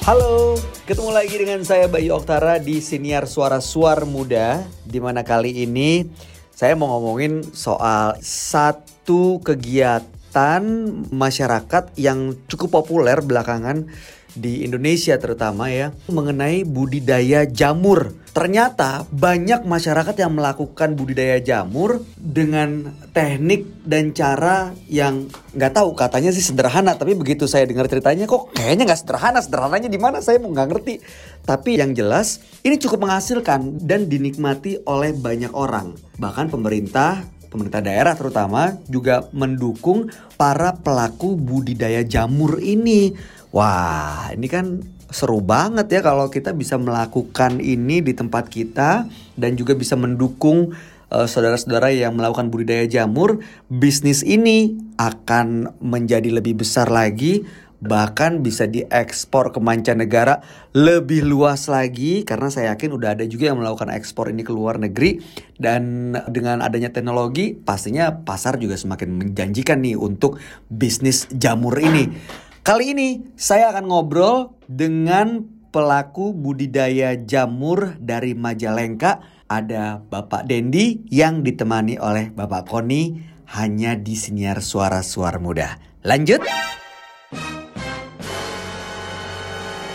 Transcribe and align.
Halo, 0.00 0.56
ketemu 0.88 1.12
lagi 1.12 1.36
dengan 1.36 1.60
saya 1.60 1.84
Bayu 1.84 2.16
Oktara 2.16 2.56
di 2.56 2.80
Siniar 2.80 3.28
Suara 3.28 3.60
Suar 3.60 4.08
Muda 4.08 4.64
di 4.88 4.96
mana 4.96 5.20
kali 5.20 5.68
ini 5.68 6.08
saya 6.56 6.72
mau 6.72 6.88
ngomongin 6.96 7.44
soal 7.52 8.16
satu 8.24 9.44
kegiatan 9.44 10.64
masyarakat 11.12 11.92
yang 12.00 12.32
cukup 12.48 12.80
populer 12.80 13.20
belakangan 13.20 13.92
di 14.34 14.62
Indonesia 14.62 15.18
terutama 15.18 15.70
ya 15.70 15.94
mengenai 16.10 16.62
budidaya 16.66 17.46
jamur. 17.46 18.14
Ternyata 18.30 19.10
banyak 19.10 19.66
masyarakat 19.66 20.14
yang 20.14 20.38
melakukan 20.38 20.94
budidaya 20.94 21.42
jamur 21.42 22.06
dengan 22.14 22.94
teknik 23.10 23.66
dan 23.82 24.14
cara 24.14 24.70
yang 24.86 25.26
nggak 25.50 25.74
tahu 25.74 25.98
katanya 25.98 26.30
sih 26.30 26.46
sederhana 26.46 26.94
tapi 26.94 27.18
begitu 27.18 27.50
saya 27.50 27.66
dengar 27.66 27.90
ceritanya 27.90 28.30
kok 28.30 28.54
kayaknya 28.54 28.86
nggak 28.86 29.00
sederhana 29.02 29.42
sederhananya 29.42 29.90
di 29.90 29.98
mana? 29.98 30.22
Saya 30.22 30.38
nggak 30.38 30.68
ngerti. 30.70 31.02
Tapi 31.42 31.82
yang 31.82 31.90
jelas 31.90 32.38
ini 32.62 32.78
cukup 32.78 33.10
menghasilkan 33.10 33.82
dan 33.82 34.06
dinikmati 34.06 34.86
oleh 34.86 35.10
banyak 35.10 35.50
orang. 35.50 35.98
Bahkan 36.22 36.54
pemerintah 36.54 37.26
pemerintah 37.50 37.82
daerah 37.82 38.14
terutama 38.14 38.78
juga 38.86 39.26
mendukung 39.34 40.08
para 40.38 40.78
pelaku 40.78 41.34
budidaya 41.34 42.06
jamur 42.06 42.62
ini 42.62 43.12
Wah, 43.50 44.30
ini 44.30 44.46
kan 44.46 44.78
seru 45.10 45.42
banget 45.42 45.90
ya 45.90 46.00
kalau 46.06 46.30
kita 46.30 46.54
bisa 46.54 46.78
melakukan 46.78 47.58
ini 47.58 47.98
di 47.98 48.14
tempat 48.14 48.46
kita 48.46 49.10
dan 49.34 49.58
juga 49.58 49.74
bisa 49.74 49.98
mendukung 49.98 50.70
saudara 51.10 51.58
saudara-saudara 51.58 51.90
yang 51.90 52.14
melakukan 52.14 52.54
budidaya 52.54 52.86
jamur. 52.86 53.42
Bisnis 53.66 54.22
ini 54.22 54.78
akan 55.02 55.74
menjadi 55.82 56.30
lebih 56.30 56.62
besar 56.62 56.86
lagi 56.86 57.42
bahkan 57.80 58.44
bisa 58.44 58.68
diekspor 58.68 59.56
ke 59.56 59.58
mancanegara 59.58 60.44
lebih 60.76 61.24
luas 61.24 61.64
lagi 61.64 62.28
karena 62.28 62.52
saya 62.52 62.76
yakin 62.76 62.92
udah 62.92 63.16
ada 63.16 63.24
juga 63.24 63.48
yang 63.48 63.56
melakukan 63.56 63.88
ekspor 63.88 64.28
ini 64.28 64.44
ke 64.44 64.52
luar 64.52 64.76
negeri 64.76 65.16
dan 65.56 66.12
dengan 66.28 66.60
adanya 66.60 66.92
teknologi 66.92 67.56
pastinya 67.56 68.20
pasar 68.20 68.60
juga 68.60 68.76
semakin 68.76 69.16
menjanjikan 69.16 69.80
nih 69.80 69.96
untuk 69.96 70.36
bisnis 70.68 71.26
jamur 71.32 71.74
ini. 71.80 72.12
Kali 72.60 72.92
ini 72.92 73.08
saya 73.40 73.72
akan 73.72 73.88
ngobrol 73.88 74.52
dengan 74.68 75.48
pelaku 75.72 76.36
budidaya 76.36 77.16
jamur 77.16 77.96
dari 77.96 78.36
Majalengka. 78.36 79.24
Ada 79.48 80.04
Bapak 80.04 80.44
Dendi 80.44 81.00
yang 81.08 81.40
ditemani 81.40 81.96
oleh 81.96 82.28
Bapak 82.28 82.68
Koni 82.68 83.16
hanya 83.56 83.96
di 83.96 84.12
siniar 84.12 84.60
suara-suara 84.60 85.40
muda. 85.40 85.80
Lanjut. 86.04 86.44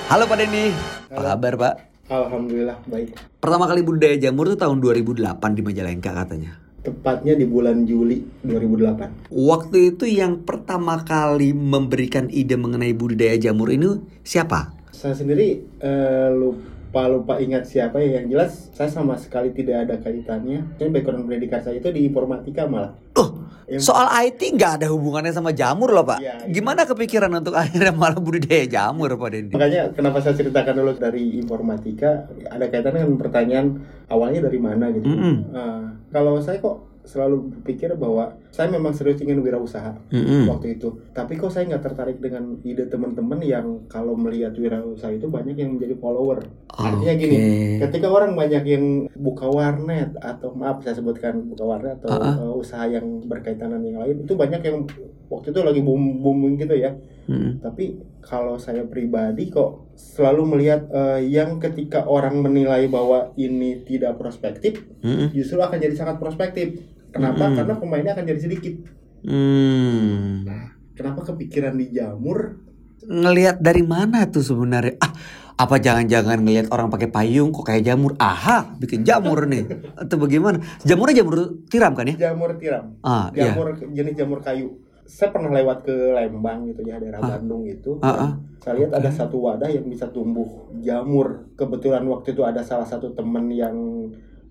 Halo 0.10 0.26
Pak 0.26 0.38
Dendi, 0.42 0.74
apa 1.14 1.22
kabar 1.22 1.54
Pak? 1.62 1.74
Alhamdulillah 2.10 2.82
baik. 2.90 3.14
Pertama 3.38 3.70
kali 3.70 3.86
budidaya 3.86 4.18
jamur 4.18 4.50
itu 4.50 4.58
tahun 4.58 4.82
2008 4.82 5.22
di 5.54 5.62
Majalengka 5.62 6.18
katanya 6.18 6.65
tepatnya 6.86 7.34
di 7.34 7.50
bulan 7.50 7.90
Juli 7.90 8.22
2008. 8.46 9.34
Waktu 9.34 9.98
itu 9.98 10.06
yang 10.06 10.46
pertama 10.46 11.02
kali 11.02 11.52
memberikan 11.52 12.30
ide 12.30 12.54
mengenai 12.54 12.94
budidaya 12.94 13.34
jamur 13.42 13.74
ini 13.74 13.98
siapa? 14.22 14.78
Saya 14.94 15.18
sendiri 15.18 15.66
uh, 15.82 16.30
lupa 16.30 16.75
lupa 17.04 17.44
ingat 17.44 17.68
siapa 17.68 18.00
ya. 18.00 18.24
Yang 18.24 18.26
jelas 18.32 18.52
saya 18.72 18.88
sama 18.88 19.20
sekali 19.20 19.52
tidak 19.52 19.88
ada 19.90 19.96
kaitannya. 20.00 20.80
Saya 20.80 20.88
background 20.88 21.28
pendidikan 21.28 21.60
saya 21.60 21.84
itu 21.84 21.92
di 21.92 22.08
informatika 22.08 22.64
malah. 22.64 22.96
Oh, 23.20 23.44
soal 23.76 24.08
IT 24.24 24.40
nggak 24.56 24.80
ada 24.80 24.88
hubungannya 24.88 25.36
sama 25.36 25.52
jamur 25.52 25.92
loh 25.92 26.08
pak. 26.08 26.24
Ya, 26.24 26.40
Gimana 26.48 26.88
kepikiran 26.88 27.32
untuk 27.36 27.58
akhirnya 27.62 27.92
malah 27.92 28.20
budidaya 28.24 28.64
jamur 28.64 29.12
pak 29.20 29.30
Dendi? 29.36 29.52
Makanya 29.52 29.92
kenapa 29.92 30.24
saya 30.24 30.40
ceritakan 30.40 30.80
dulu 30.80 30.96
dari 30.96 31.36
informatika 31.36 32.32
ada 32.48 32.66
kaitannya 32.72 33.04
dengan 33.04 33.20
pertanyaan 33.20 33.68
awalnya 34.08 34.48
dari 34.48 34.60
mana 34.64 34.88
gitu. 34.96 35.12
Mm 35.12 35.20
-hmm. 35.20 35.36
uh, 35.52 35.84
kalau 36.16 36.40
saya 36.40 36.64
kok 36.64 36.95
selalu 37.06 37.54
berpikir 37.58 37.94
bahwa 37.96 38.38
saya 38.50 38.72
memang 38.72 38.96
serius 38.96 39.22
ingin 39.22 39.40
wirausaha 39.44 39.96
mm-hmm. 40.10 40.50
waktu 40.50 40.80
itu. 40.80 40.90
Tapi 41.12 41.38
kok 41.38 41.54
saya 41.54 41.70
nggak 41.70 41.84
tertarik 41.86 42.18
dengan 42.20 42.58
ide 42.66 42.90
teman-teman 42.90 43.40
yang 43.46 43.86
kalau 43.92 44.18
melihat 44.18 44.56
wirausaha 44.58 45.14
itu 45.14 45.30
banyak 45.30 45.56
yang 45.56 45.78
menjadi 45.78 45.96
follower. 46.00 46.44
Okay. 46.72 46.86
Artinya 46.88 47.14
gini, 47.16 47.38
ketika 47.80 48.08
orang 48.10 48.34
banyak 48.34 48.64
yang 48.66 48.86
buka 49.16 49.48
warnet 49.48 50.18
atau 50.20 50.52
maaf 50.56 50.82
saya 50.84 50.98
sebutkan 50.98 51.46
buka 51.48 51.64
warnet 51.64 52.02
atau 52.04 52.16
uh-uh. 52.16 52.60
usaha 52.60 52.84
yang 52.90 53.24
berkaitan 53.28 53.72
dengan 53.72 53.84
yang 53.86 53.98
lain 54.02 54.16
itu 54.24 54.34
banyak 54.36 54.62
yang 54.66 54.84
waktu 55.30 55.52
itu 55.52 55.60
lagi 55.62 55.82
boom 55.84 56.24
booming 56.24 56.56
gitu 56.60 56.76
ya. 56.76 56.96
Mm-hmm. 57.26 57.52
Tapi 57.66 57.86
kalau 58.22 58.58
saya 58.58 58.86
pribadi 58.86 59.50
kok 59.50 59.94
selalu 59.98 60.58
melihat 60.58 60.86
uh, 60.94 61.22
yang 61.22 61.58
ketika 61.58 62.06
orang 62.06 62.42
menilai 62.42 62.86
bahwa 62.88 63.34
ini 63.36 63.84
tidak 63.84 64.16
prospektif, 64.16 64.82
mm-hmm. 65.02 65.34
justru 65.34 65.60
akan 65.62 65.78
jadi 65.78 65.96
sangat 65.98 66.18
prospektif 66.22 66.95
Kenapa? 67.16 67.48
Hmm. 67.48 67.56
Karena 67.56 67.74
pemainnya 67.80 68.12
akan 68.12 68.26
jadi 68.28 68.42
sedikit. 68.44 68.76
Hmm. 69.24 70.44
Nah, 70.44 70.76
kenapa 70.92 71.24
kepikiran 71.32 71.80
di 71.80 71.96
jamur? 71.96 72.60
Ngelihat 73.08 73.64
dari 73.64 73.88
mana 73.88 74.28
tuh 74.28 74.44
sebenarnya? 74.44 75.00
Ah, 75.00 75.16
apa 75.56 75.80
jangan-jangan 75.80 76.44
ngelihat 76.44 76.68
orang 76.76 76.92
pakai 76.92 77.08
payung 77.08 77.56
kok 77.56 77.72
kayak 77.72 77.88
jamur? 77.88 78.20
Aha, 78.20 78.76
bikin 78.76 79.08
jamur 79.08 79.48
nih. 79.48 79.64
Atau 80.04 80.20
bagaimana? 80.20 80.60
Jamurnya 80.84 81.24
jamur 81.24 81.64
tiram 81.72 81.96
kan 81.96 82.12
ya? 82.12 82.16
Jamur 82.28 82.60
tiram. 82.60 83.00
Ah, 83.00 83.32
iya. 83.32 83.56
jamur 83.56 83.80
iya. 83.80 83.88
jenis 83.96 84.14
jamur 84.20 84.44
kayu. 84.44 84.84
Saya 85.06 85.32
pernah 85.32 85.54
lewat 85.56 85.86
ke 85.86 85.96
Lembang 86.18 86.66
gitu 86.68 86.82
ya 86.84 87.00
daerah 87.00 87.24
ah. 87.24 87.40
Bandung 87.40 87.64
gitu. 87.64 88.04
Ah, 88.04 88.12
ah. 88.12 88.32
Saya 88.60 88.84
lihat 88.84 88.92
okay. 88.92 89.00
ada 89.06 89.10
satu 89.16 89.38
wadah 89.40 89.70
yang 89.72 89.88
bisa 89.88 90.12
tumbuh 90.12 90.68
jamur. 90.84 91.48
Kebetulan 91.56 92.04
waktu 92.12 92.36
itu 92.36 92.44
ada 92.44 92.60
salah 92.60 92.84
satu 92.84 93.16
teman 93.16 93.48
yang 93.54 93.78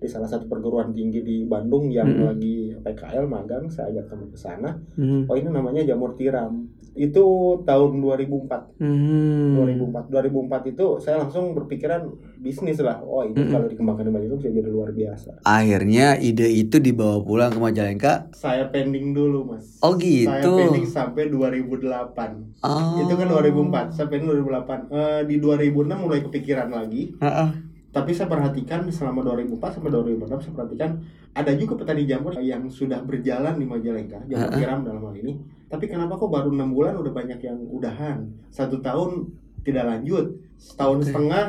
di 0.05 0.09
salah 0.13 0.29
satu 0.29 0.45
perguruan 0.45 0.93
tinggi 0.93 1.25
di 1.25 1.49
Bandung 1.49 1.89
yang 1.89 2.05
hmm. 2.05 2.23
lagi 2.29 2.77
PKL 2.77 3.25
magang 3.25 3.65
saya 3.73 3.89
ajak 3.89 4.13
kamu 4.13 4.29
ke 4.29 4.37
sana. 4.37 4.77
Hmm. 4.93 5.25
oh 5.25 5.33
ini 5.33 5.49
namanya 5.49 5.81
jamur 5.81 6.13
tiram. 6.13 6.69
Itu 6.95 7.59
tahun 7.67 7.99
2004 7.99 8.79
hmm. 8.79 9.81
2004 9.81 10.13
2004 10.13 10.71
itu 10.71 10.85
saya 11.01 11.25
langsung 11.25 11.57
berpikiran 11.57 12.07
bisnis 12.37 12.77
lah. 12.79 13.01
Oh 13.01 13.25
ini 13.25 13.33
hmm. 13.33 13.49
kalau 13.49 13.65
dikembangkan 13.65 14.05
di 14.05 14.13
Bandung 14.13 14.37
bisa 14.37 14.53
jadi 14.53 14.69
luar 14.69 14.93
biasa. 14.93 15.41
Akhirnya 15.41 16.21
ide 16.21 16.47
itu 16.53 16.77
dibawa 16.77 17.17
pulang 17.25 17.49
ke 17.49 17.59
Majalengka? 17.59 18.29
Saya 18.37 18.69
pending 18.69 19.17
dulu 19.17 19.57
mas. 19.57 19.81
Oh 19.81 19.97
gitu. 19.97 20.29
Saya 20.29 20.45
pending 20.45 20.85
sampai 20.85 21.33
2008 21.33 22.61
oh. 22.61 23.01
itu 23.01 23.13
kan 23.17 23.27
2004 23.33 23.97
saya 23.97 24.07
pending 24.07 24.29
2008 24.45 24.93
uh, 24.93 25.21
di 25.25 25.35
2006 25.41 25.97
mulai 25.97 26.21
kepikiran 26.21 26.69
lagi. 26.69 27.17
Uh 27.17 27.25
-uh 27.25 27.64
tapi 27.95 28.11
saya 28.11 28.27
perhatikan 28.27 28.83
selama 28.91 29.23
2004 29.23 29.79
sampai 29.79 29.87
2006 29.87 30.43
saya 30.43 30.51
perhatikan 30.51 30.99
ada 31.31 31.51
juga 31.55 31.79
petani 31.79 32.03
jamur 32.03 32.35
yang 32.43 32.67
sudah 32.67 32.99
berjalan 32.99 33.55
di 33.55 33.63
Majalengka 33.63 34.19
jamur 34.27 34.51
tiram 34.51 34.83
dalam 34.83 34.99
hal 34.99 35.15
ini. 35.15 35.39
Tapi 35.71 35.87
kenapa 35.87 36.19
kok 36.19 36.27
baru 36.27 36.51
enam 36.51 36.75
bulan 36.75 36.99
udah 36.99 37.15
banyak 37.15 37.39
yang 37.39 37.55
udahan? 37.71 38.27
Satu 38.51 38.83
tahun 38.83 39.31
tidak 39.63 39.87
lanjut 39.87 40.35
setahun 40.59 40.99
okay. 40.99 41.07
setengah 41.07 41.45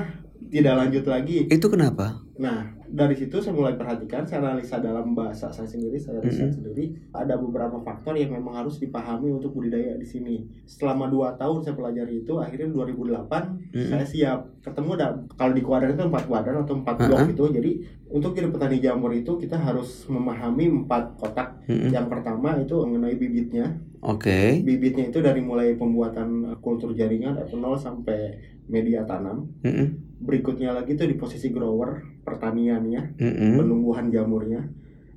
tidak 0.51 0.75
lanjut 0.77 1.05
lagi 1.09 1.49
itu 1.49 1.67
kenapa 1.67 2.23
nah 2.37 2.77
dari 2.91 3.15
situ 3.19 3.43
saya 3.43 3.55
mulai 3.55 3.75
perhatikan, 3.75 4.23
saya 4.23 4.43
analisa 4.47 4.79
dalam 4.79 5.15
bahasa 5.15 5.51
saya 5.51 5.67
sendiri, 5.67 5.99
saya 5.99 6.23
riset 6.23 6.39
mm 6.39 6.47
-hmm. 6.47 6.57
sendiri. 6.57 6.85
Ada 7.11 7.35
beberapa 7.39 7.83
faktor 7.83 8.15
yang 8.15 8.35
memang 8.35 8.63
harus 8.63 8.79
dipahami 8.79 9.35
untuk 9.35 9.55
budidaya 9.59 9.99
di 9.99 10.07
sini. 10.07 10.47
Selama 10.67 11.11
dua 11.11 11.35
tahun 11.35 11.67
saya 11.67 11.75
pelajari 11.75 12.23
itu, 12.23 12.39
akhirnya 12.39 12.71
2008 12.71 13.27
mm 13.27 13.27
-hmm. 13.75 13.89
saya 13.91 14.07
siap. 14.07 14.41
Ketemu 14.63 14.91
ada 14.99 15.07
kalau 15.35 15.53
di 15.55 15.63
kuadran 15.63 15.95
itu 15.95 16.05
empat 16.07 16.25
kuadran 16.27 16.63
atau 16.63 16.75
empat 16.79 16.97
blok 17.07 17.19
uh 17.19 17.23
-huh. 17.27 17.35
itu. 17.35 17.45
Jadi 17.51 17.71
untuk 18.07 18.33
jadi 18.39 18.49
petani 18.51 18.79
jamur 18.79 19.11
itu 19.11 19.33
kita 19.35 19.59
harus 19.59 20.07
memahami 20.07 20.87
empat 20.87 21.19
kotak. 21.19 21.67
Mm 21.67 21.75
-hmm. 21.75 21.91
Yang 21.91 22.07
pertama 22.11 22.49
itu 22.59 22.75
mengenai 22.87 23.17
bibitnya. 23.19 23.67
Oke. 24.07 24.31
Okay. 24.31 24.49
Bibitnya 24.63 25.11
itu 25.11 25.19
dari 25.19 25.43
mulai 25.43 25.75
pembuatan 25.75 26.55
kultur 26.63 26.95
jaringan 26.95 27.35
dari 27.35 27.55
nol 27.59 27.75
sampai 27.75 28.39
media 28.71 29.03
tanam. 29.07 29.51
Mm 29.63 29.73
-hmm. 29.75 29.89
Berikutnya 30.17 30.73
lagi 30.73 30.97
itu 30.97 31.05
di 31.05 31.17
posisi 31.19 31.53
grower 31.53 32.23
pertaniannya, 32.25 33.21
mm 33.21 33.33
-hmm. 33.33 33.53
penumbuhan 33.61 34.09
jamurnya. 34.09 34.65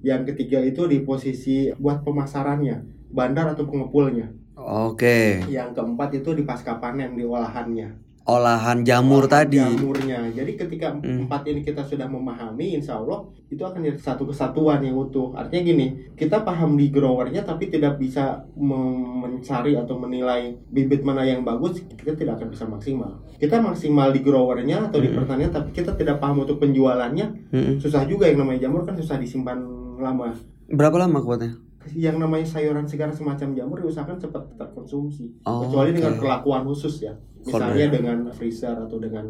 Yang 0.04 0.34
ketiga 0.34 0.60
itu 0.64 0.88
di 0.88 1.04
posisi 1.04 1.72
buat 1.76 2.04
pemasarannya, 2.04 3.08
bandar 3.12 3.56
atau 3.56 3.68
pengepulnya. 3.68 4.32
Oke. 4.60 5.40
Okay. 5.44 5.56
Yang 5.56 5.80
keempat 5.80 6.10
itu 6.20 6.36
di 6.36 6.44
pasca 6.44 6.80
panen 6.84 7.16
di 7.16 7.24
olahannya 7.24 8.09
olahan 8.30 8.86
jamur 8.86 9.26
olahan 9.26 9.50
tadi. 9.50 9.58
Jamurnya. 9.58 10.20
Jadi 10.30 10.52
ketika 10.54 10.94
hmm. 10.94 11.26
empat 11.26 11.42
ini 11.50 11.66
kita 11.66 11.82
sudah 11.82 12.06
memahami, 12.06 12.78
insya 12.78 13.02
Allah 13.02 13.26
itu 13.50 13.60
akan 13.66 13.82
jadi 13.82 13.98
satu 13.98 14.30
kesatuan 14.30 14.86
yang 14.86 14.94
utuh. 14.94 15.34
Artinya 15.34 15.74
gini, 15.74 15.88
kita 16.14 16.46
paham 16.46 16.78
di 16.78 16.94
growernya 16.94 17.42
tapi 17.42 17.74
tidak 17.74 17.98
bisa 17.98 18.46
mencari 18.54 19.74
atau 19.74 19.98
menilai 19.98 20.54
bibit 20.70 21.02
mana 21.02 21.26
yang 21.26 21.42
bagus, 21.42 21.82
kita 21.98 22.14
tidak 22.14 22.38
akan 22.38 22.54
bisa 22.54 22.66
maksimal. 22.70 23.12
Kita 23.42 23.58
maksimal 23.58 24.14
di 24.14 24.22
growernya 24.22 24.94
atau 24.94 25.02
hmm. 25.02 25.06
di 25.06 25.10
pertanian, 25.18 25.50
tapi 25.50 25.70
kita 25.74 25.98
tidak 25.98 26.22
paham 26.22 26.46
untuk 26.46 26.62
penjualannya, 26.62 27.50
hmm. 27.50 27.74
susah 27.82 28.06
juga 28.06 28.30
yang 28.30 28.46
namanya 28.46 28.70
jamur 28.70 28.86
kan 28.86 28.94
susah 28.94 29.18
disimpan 29.18 29.58
lama. 29.98 30.38
Berapa 30.70 31.02
lama 31.02 31.20
kuatnya? 31.26 31.70
yang 31.96 32.20
namanya 32.22 32.46
sayuran 32.46 32.86
segar 32.86 33.10
semacam 33.10 33.56
jamur 33.56 33.78
diusahakan 33.82 34.20
cepat 34.20 34.44
terkonsumsi 34.60 35.42
oh, 35.48 35.66
kecuali 35.66 35.90
okay. 35.90 35.98
dengan 35.98 36.14
perlakuan 36.20 36.62
khusus 36.68 37.02
ya 37.02 37.16
misalnya 37.46 37.88
dengan 37.92 38.18
freezer 38.32 38.76
atau 38.76 38.98
dengan 39.00 39.26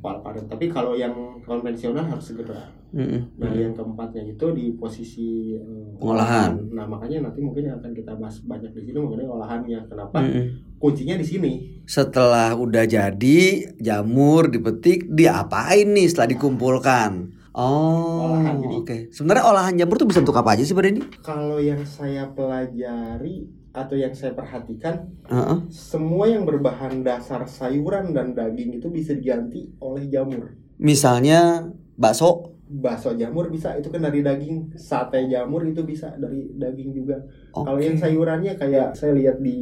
paru-paru. 0.00 0.44
Tapi 0.48 0.66
kalau 0.68 0.96
yang 0.96 1.12
konvensional 1.44 2.04
harus 2.08 2.32
segera. 2.32 2.64
Mm-mm. 2.94 3.26
Nah, 3.42 3.50
yang 3.50 3.74
keempatnya 3.74 4.22
itu 4.22 4.46
di 4.54 4.78
posisi 4.78 5.58
eh, 5.58 5.98
Pengolahan. 5.98 6.54
Nah, 6.70 6.86
makanya 6.86 7.26
nanti 7.26 7.42
mungkin 7.42 7.66
akan 7.66 7.90
kita 7.90 8.14
bahas 8.14 8.38
banyak 8.46 8.70
di 8.70 8.86
sini 8.86 8.98
mengenai 9.02 9.26
olahannya. 9.26 9.78
Kenapa? 9.90 10.22
Mm-mm. 10.22 10.78
Kuncinya 10.78 11.18
di 11.18 11.26
sini. 11.26 11.52
Setelah 11.84 12.54
udah 12.54 12.86
jadi 12.86 13.40
jamur 13.82 14.46
dipetik, 14.46 15.10
diapain 15.10 15.90
nih 15.90 16.06
setelah 16.06 16.30
dikumpulkan? 16.38 17.34
Oh, 17.54 18.30
Olahan, 18.34 18.58
oke. 18.58 18.66
jadi- 18.86 19.10
Sebenarnya 19.14 19.44
olahan 19.46 19.74
jamur 19.78 19.94
tuh 19.98 20.10
bisa 20.10 20.22
untuk 20.22 20.34
apa 20.34 20.58
aja 20.58 20.62
sih, 20.66 20.74
Pak? 20.74 21.22
Kalau 21.22 21.58
yang 21.62 21.82
saya 21.86 22.26
pelajari 22.30 23.46
atau 23.74 23.98
yang 23.98 24.14
saya 24.14 24.32
perhatikan, 24.32 25.10
Heeh. 25.26 25.66
semua 25.68 26.30
yang 26.30 26.46
berbahan 26.46 27.02
dasar 27.02 27.42
sayuran 27.44 28.14
dan 28.14 28.30
daging 28.32 28.78
itu 28.78 28.86
bisa 28.86 29.12
diganti 29.12 29.74
oleh 29.82 30.06
jamur. 30.06 30.54
Misalnya 30.78 31.66
bakso. 31.98 32.54
Bakso 32.64 33.12
jamur 33.14 33.50
bisa 33.50 33.74
itu 33.76 33.90
kan 33.92 34.00
dari 34.00 34.22
daging, 34.22 34.72
sate 34.78 35.26
jamur 35.26 35.66
itu 35.66 35.82
bisa 35.82 36.14
dari 36.16 36.54
daging 36.54 36.94
juga. 36.94 37.18
Kalau 37.50 37.76
Oke. 37.76 37.84
yang 37.84 37.98
sayurannya 37.98 38.54
kayak 38.54 38.94
saya 38.94 39.12
lihat 39.12 39.42
di 39.42 39.56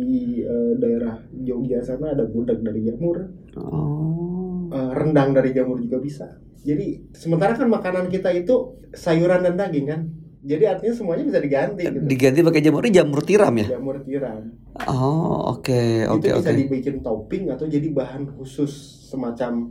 eh, 0.45 0.73
daerah 0.77 1.17
Jogja 1.33 1.81
sana 1.81 2.13
ada 2.13 2.29
gudeg 2.29 2.61
dari 2.61 2.85
jamur, 2.85 3.33
Oh. 3.59 4.69
eh, 4.71 4.93
rendang 4.93 5.33
dari 5.33 5.51
jamur 5.53 5.81
juga 5.81 5.99
bisa. 5.99 6.37
Jadi 6.63 7.11
sementara 7.11 7.59
kan 7.59 7.67
makanan 7.67 8.07
kita 8.07 8.31
itu 8.31 8.77
sayuran 8.95 9.43
dan 9.43 9.57
daging 9.59 9.87
kan. 9.89 10.01
Jadi 10.43 10.65
artinya 10.67 10.91
semuanya 10.93 11.25
bisa 11.25 11.39
diganti 11.39 11.83
gitu. 11.87 12.03
Diganti 12.03 12.39
pakai 12.43 12.61
jamur 12.61 12.83
ini 12.83 12.93
jamur 12.93 13.21
tiram 13.23 13.55
ya? 13.55 13.67
Jamur 13.79 13.97
tiram. 14.03 14.43
Oh, 14.91 15.55
oke, 15.55 15.83
oke, 16.11 16.27
itu 16.27 16.35
bisa 16.35 16.51
dibikin 16.53 16.97
topping 16.99 17.47
atau 17.49 17.65
jadi 17.65 17.87
bahan 17.89 18.27
khusus 18.35 18.71
semacam 19.07 19.71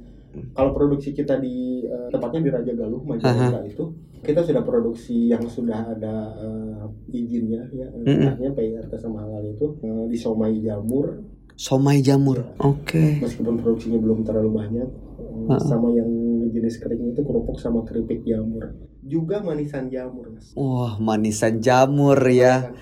kalau 0.56 0.71
produksi 0.71 1.12
kita 1.12 1.35
di 1.38 1.83
eh, 1.83 2.07
tepatnya 2.07 2.39
di 2.39 2.50
Raja 2.50 2.71
Galuh 2.71 3.03
Majalengka 3.03 3.68
itu 3.68 3.83
kita 4.21 4.47
sudah 4.47 4.63
produksi 4.63 5.27
yang 5.27 5.44
sudah 5.44 5.91
ada 5.91 6.31
eh, 6.39 6.88
izinnya 7.12 7.67
ya 7.74 7.91
Mm-mm. 7.91 8.31
artinya 8.31 8.51
PIRT 8.56 8.95
sama 8.95 9.27
halal 9.27 9.44
itu 9.44 9.75
eh, 9.83 10.06
di 10.07 10.15
somai 10.15 10.56
jamur 10.57 11.19
Somai 11.51 12.00
jamur. 12.01 12.41
Oke. 12.57 13.19
meskipun 13.21 13.59
produksinya 13.59 14.00
belum 14.00 14.24
terlalu 14.24 14.50
banyak 14.56 14.88
eh, 15.19 15.45
Ha-ha. 15.51 15.59
sama 15.59 15.91
yang 15.91 16.07
jenis 16.51 16.77
kering 16.83 17.15
itu 17.15 17.21
kerupuk 17.24 17.57
sama 17.57 17.81
keripik 17.88 18.21
jamur 18.27 18.75
juga 19.01 19.42
manisan 19.42 19.89
jamur 19.89 20.30
mas 20.30 20.53
Wah, 20.53 21.01
manisan 21.01 21.57
jamur 21.59 22.18
ya. 22.30 22.74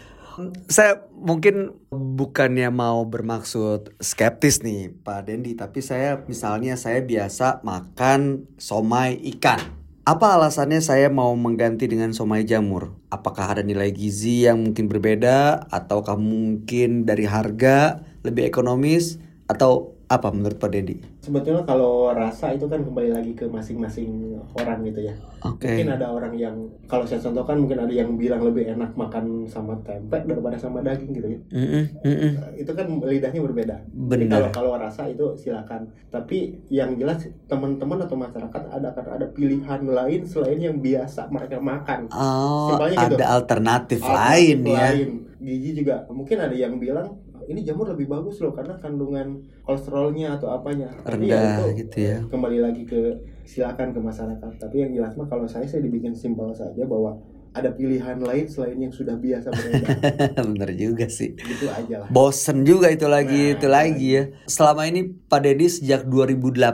Saya 0.71 1.04
mungkin 1.19 1.75
bukannya 1.92 2.71
mau 2.71 3.04
bermaksud 3.04 4.00
skeptis 4.00 4.63
nih 4.63 4.95
Pak 5.04 5.27
Dendi, 5.27 5.51
tapi 5.56 5.83
saya 5.83 6.24
misalnya 6.31 6.80
saya 6.80 7.04
biasa 7.04 7.60
makan 7.68 8.48
somai 8.56 9.19
ikan. 9.36 9.60
Apa 10.07 10.39
alasannya 10.39 10.80
saya 10.80 11.12
mau 11.12 11.36
mengganti 11.36 11.86
dengan 11.92 12.16
somai 12.16 12.48
jamur? 12.48 12.95
Apakah 13.12 13.60
ada 13.60 13.63
nilai 13.68 13.92
gizi 13.92 14.48
yang 14.48 14.63
mungkin 14.63 14.88
berbeda 14.88 15.68
ataukah 15.69 16.16
mungkin 16.16 17.04
dari 17.04 17.27
harga 17.27 18.00
lebih 18.24 18.48
ekonomis 18.48 19.19
atau 19.45 20.00
apa 20.07 20.31
menurut 20.31 20.57
Pak 20.57 20.71
Dendi? 20.71 21.19
Sebetulnya 21.29 21.61
kalau 21.61 22.09
rasa 22.09 22.57
itu 22.57 22.65
kan 22.65 22.81
kembali 22.81 23.13
lagi 23.13 23.31
ke 23.37 23.45
masing-masing 23.45 24.33
orang 24.57 24.81
gitu 24.89 25.05
ya 25.05 25.13
Oke. 25.39 25.71
Mungkin 25.71 25.87
ada 25.95 26.11
orang 26.11 26.33
yang 26.35 26.55
kalau 26.91 27.07
saya 27.07 27.23
contohkan 27.23 27.63
mungkin 27.63 27.79
ada 27.79 27.93
yang 27.95 28.19
bilang 28.19 28.43
lebih 28.43 28.75
enak 28.75 28.91
makan 28.99 29.47
sama 29.47 29.71
tempe 29.87 30.19
daripada 30.27 30.59
sama 30.59 30.83
daging 30.83 31.15
gitu 31.15 31.27
ya. 31.31 31.39
Mm-mm, 31.55 31.83
mm-mm. 32.03 32.31
Itu 32.59 32.71
kan 32.75 32.87
lidahnya 32.99 33.39
berbeda. 33.39 33.75
Benar. 33.87 34.51
kalau 34.51 34.51
kalau 34.51 34.71
rasa 34.75 35.07
itu 35.07 35.31
silakan. 35.39 35.87
Tapi 36.11 36.59
yang 36.67 36.99
jelas 36.99 37.23
teman-teman 37.47 38.03
atau 38.03 38.19
masyarakat 38.19 38.61
ada 38.67 38.87
akan 38.91 39.05
ada 39.15 39.25
pilihan 39.31 39.81
lain 39.87 40.21
selain 40.27 40.59
yang 40.59 40.75
biasa 40.83 41.31
mereka 41.31 41.55
makan. 41.63 42.11
Oh, 42.11 42.75
Simpelnya 42.75 42.97
gitu. 43.07 43.15
ada 43.15 43.25
alternatif, 43.39 43.99
Alternatif 44.03 44.19
lain 44.19 44.57
ya. 44.67 44.75
lain. 44.91 45.09
Gizi 45.39 45.71
juga 45.71 46.03
mungkin 46.11 46.35
ada 46.35 46.51
yang 46.51 46.75
bilang 46.83 47.15
ini 47.49 47.65
jamur 47.65 47.89
lebih 47.89 48.05
bagus 48.05 48.37
loh 48.39 48.53
karena 48.53 48.77
kandungan 48.77 49.41
kolesterolnya 49.65 50.37
atau 50.37 50.53
apanya 50.53 50.93
Tapi 51.01 51.25
ya 51.27 51.33
Rendah 51.33 51.49
itu 51.49 51.65
gitu 51.81 51.97
ya. 51.97 52.17
kembali 52.29 52.57
lagi 52.61 52.83
ke 52.85 52.99
silakan 53.43 53.89
ke 53.89 53.99
masyarakat 53.99 54.51
tapi 54.61 54.75
yang 54.85 54.91
jelas 54.93 55.17
mah 55.17 55.25
kalau 55.25 55.49
saya 55.49 55.65
saya 55.65 55.81
dibikin 55.81 56.13
simpel 56.13 56.53
saja 56.53 56.85
bahwa 56.85 57.17
ada 57.49 57.73
pilihan 57.73 58.21
lain 58.21 58.45
selain 58.45 58.77
yang 58.77 58.93
sudah 58.93 59.17
biasa 59.17 59.49
beredar 59.49 59.97
Bener 60.53 60.69
juga 60.77 61.09
sih. 61.09 61.33
itu 61.33 61.65
aja 61.65 62.05
lah 62.05 62.07
Bosen 62.13 62.61
juga 62.61 62.93
itu 62.93 63.09
lagi, 63.09 63.49
Nah, 63.49 63.53
itu 63.57 63.67
lagi 63.67 64.07
ya. 64.13 64.23
Selama 64.45 64.85
ini 64.85 65.09
Pak 65.25 65.41
Deddy 65.41 65.65
sejak 65.65 66.05
2008 66.05 66.69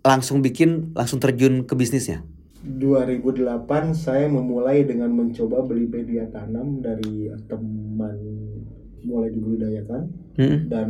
langsung 0.00 0.40
bikin, 0.40 0.96
langsung 0.96 1.20
terjun 1.20 1.68
ke 1.68 1.76
bisnisnya. 1.76 2.24
2008 2.64 3.92
saya 3.92 4.32
memulai 4.32 4.88
dengan 4.88 5.12
mencoba 5.12 5.60
beli 5.60 5.84
media 5.84 6.24
tanam 6.32 6.80
dari 6.80 7.28
teman 7.44 8.16
mulai 9.02 9.28
dibudidayakan 9.28 10.02
Hmm. 10.34 10.58
dan 10.66 10.88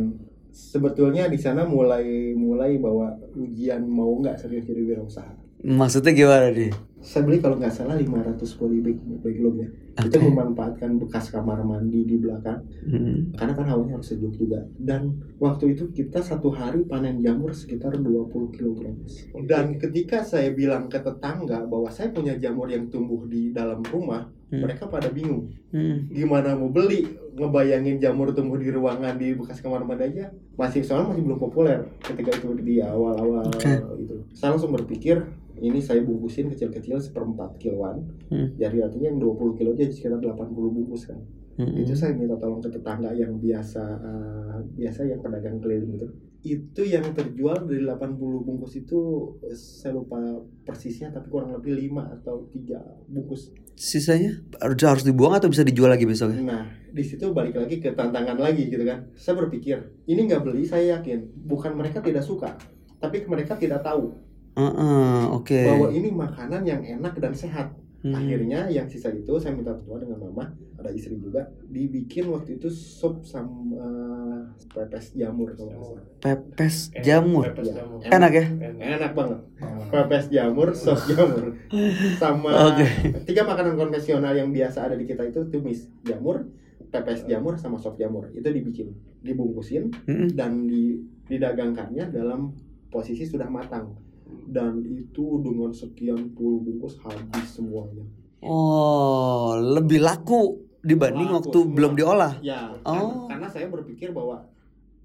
sebetulnya 0.49 1.25
di 1.25 1.37
sana 1.37 1.63
mulai 1.63 2.33
mulai 2.33 2.77
bahwa 2.77 3.09
ujian 3.33 3.81
mau 3.83 4.13
nggak 4.15 4.37
serius 4.37 4.65
jadi 4.65 4.81
wirausaha 4.85 5.33
Maksudnya 5.59 6.15
gimana 6.15 6.47
nih? 6.49 6.71
saya 6.99 7.23
beli 7.23 7.39
kalau 7.39 7.55
nggak 7.55 7.71
salah 7.71 7.95
500 7.95 8.43
polybag 8.55 8.95
backload 9.19 9.55
ya 9.57 9.67
itu 9.99 10.15
Oke. 10.15 10.25
memanfaatkan 10.25 10.95
bekas 10.97 11.27
kamar 11.29 11.59
mandi 11.61 12.03
di 12.03 12.15
belakang 12.15 12.59
Hmm. 12.83 13.31
karena 13.33 13.53
kan 13.53 13.65
hawanya 13.67 13.95
harus 13.95 14.07
sejuk 14.09 14.35
juga 14.35 14.59
dan 14.77 15.07
waktu 15.35 15.73
itu 15.73 15.87
kita 15.89 16.19
satu 16.19 16.51
hari 16.51 16.83
panen 16.83 17.19
jamur 17.19 17.51
sekitar 17.51 17.95
20 17.95 18.51
kg 18.51 18.79
dan 19.45 19.75
ketika 19.77 20.21
saya 20.21 20.51
bilang 20.51 20.87
ke 20.87 20.99
tetangga 20.99 21.63
bahwa 21.65 21.87
saya 21.87 22.11
punya 22.11 22.35
jamur 22.35 22.67
yang 22.67 22.87
tumbuh 22.87 23.23
di 23.25 23.49
dalam 23.49 23.79
rumah 23.81 24.27
Hmm. 24.49 24.65
mereka 24.65 24.89
pada 24.89 25.09
bingung 25.09 25.53
Hmm. 25.69 26.09
gimana 26.09 26.57
mau 26.57 26.73
beli 26.73 27.05
ngebayangin 27.37 28.01
jamur 28.01 28.33
tumbuh 28.33 28.57
di 28.57 28.73
ruangan 28.73 29.13
di 29.21 29.37
bekas 29.37 29.61
kamar 29.61 29.85
mandi 29.85 30.09
aja 30.09 30.33
masih 30.57 30.81
soalnya 30.81 31.13
masih 31.13 31.23
belum 31.29 31.37
populer 31.37 31.85
ketika 32.01 32.33
itu 32.33 32.57
di 32.57 32.81
awal-awal 32.81 33.45
Oke. 33.53 33.69
itu 34.01 34.25
saya 34.33 34.57
langsung 34.57 34.73
berpikir 34.73 35.29
ini 35.59 35.79
saya 35.79 36.01
bungkusin 36.01 36.49
kecil-kecil 36.49 36.97
seperempat 36.99 37.59
kiloan 37.59 38.03
Hmm. 38.29 38.53
jadi 38.55 38.85
artinya 38.87 39.09
yang 39.11 39.19
20 39.19 39.57
kilo 39.57 39.73
aja 39.73 39.89
sekitar 39.89 40.19
80 40.19 40.71
bungkus 40.71 41.09
kan 41.09 41.19
Hmm. 41.59 41.75
itu 41.75 41.91
saya 41.91 42.15
minta 42.15 42.39
tolong 42.39 42.63
ke 42.63 42.71
tetangga 42.71 43.11
yang 43.11 43.35
biasa 43.35 43.83
eh, 43.99 44.57
biasa 44.79 45.11
yang 45.11 45.19
pedagang 45.19 45.59
keliling 45.59 45.91
itu 45.99 46.07
itu 46.39 46.81
yang 46.87 47.03
terjual 47.11 47.67
dari 47.67 47.83
80 47.83 48.15
bungkus 48.47 48.79
itu 48.79 49.27
saya 49.51 49.91
lupa 49.91 50.23
persisnya 50.63 51.11
tapi 51.11 51.27
kurang 51.27 51.51
lebih 51.51 51.75
5 51.75 52.15
atau 52.15 52.47
3 52.47 52.79
bungkus 53.11 53.51
Sisanya 53.75 54.39
harus 54.59 54.75
harus 54.83 55.03
dibuang 55.07 55.35
atau 55.35 55.47
bisa 55.47 55.63
dijual 55.63 55.87
lagi 55.87 56.03
besoknya? 56.03 56.43
Nah, 56.43 56.63
di 56.91 56.99
situ 56.99 57.31
balik 57.31 57.55
lagi 57.55 57.79
ke 57.79 57.95
tantangan 57.95 58.35
lagi 58.35 58.67
gitu 58.67 58.83
kan. 58.83 59.07
Saya 59.15 59.39
berpikir, 59.39 59.79
ini 60.03 60.27
nggak 60.27 60.43
beli, 60.43 60.67
saya 60.67 60.99
yakin 60.99 61.47
bukan 61.47 61.79
mereka 61.79 62.03
tidak 62.03 62.19
suka, 62.19 62.59
tapi 62.99 63.23
mereka 63.23 63.55
tidak 63.55 63.79
tahu 63.79 64.11
Heeh, 64.59 65.21
oke. 65.31 65.59
bahwa 65.63 65.87
ini 65.89 66.09
makanan 66.11 66.61
yang 66.67 66.81
enak 66.83 67.15
dan 67.17 67.31
sehat. 67.31 67.71
Hmm. 67.99 68.15
Akhirnya 68.15 68.63
yang 68.71 68.87
sisa 68.87 69.11
itu 69.11 69.35
saya 69.35 69.51
minta 69.51 69.75
ketua 69.75 69.99
dengan 69.99 70.23
mama, 70.23 70.47
ada 70.79 70.87
istri 70.87 71.19
juga, 71.19 71.43
dibikin 71.67 72.31
waktu 72.31 72.55
itu 72.55 72.71
sup 72.71 73.27
sama 73.27 73.51
eh, 73.75 74.39
pepes 74.71 75.11
jamur 75.19 75.51
kalau 75.51 75.67
nggak 75.67 75.83
salah. 75.83 76.03
Pepes 76.23 76.75
jamur. 77.03 77.43
Iya, 77.59 77.83
Enak 78.07 78.31
ya? 78.31 78.45
Enak 78.95 79.11
banget. 79.11 79.39
Pepes 79.91 80.31
jamur, 80.31 80.71
sup 80.71 80.95
jamur, 81.11 81.51
sama 82.15 82.71
Oke. 82.71 82.87
tiga 83.27 83.43
makanan 83.43 83.75
konvensional 83.75 84.31
yang 84.31 84.55
biasa 84.55 84.87
ada 84.87 84.95
di 84.95 85.03
kita 85.03 85.27
itu 85.27 85.43
tumis 85.51 85.91
jamur, 85.99 86.47
pepes 86.87 87.27
jamur, 87.27 87.59
sama 87.59 87.75
sop 87.75 87.99
jamur. 87.99 88.31
Itu 88.31 88.47
dibikin, 88.47 88.95
dibungkusin, 89.19 89.91
Hmm. 90.07 90.31
dan 90.39 90.71
di, 90.71 91.03
didagangkannya 91.27 92.15
dalam 92.15 92.55
posisi 92.87 93.27
sudah 93.27 93.51
matang. 93.51 93.91
Dan 94.49 94.81
itu 94.83 95.25
dengan 95.41 95.69
sekian 95.69 96.33
puluh 96.33 96.59
bungkus 96.59 96.97
habis 96.99 97.47
semuanya. 97.53 98.05
Oh, 98.39 99.53
lebih 99.55 99.99
laku 99.99 100.63
dibanding 100.79 101.27
Laku 101.27 101.37
waktu 101.43 101.59
semua. 101.59 101.75
belum 101.75 101.91
diolah. 101.93 102.33
Ya, 102.39 102.71
Oh. 102.81 103.27
karena, 103.27 103.27
karena 103.27 103.47
saya 103.51 103.67
berpikir 103.67 104.09
bahwa 104.09 104.47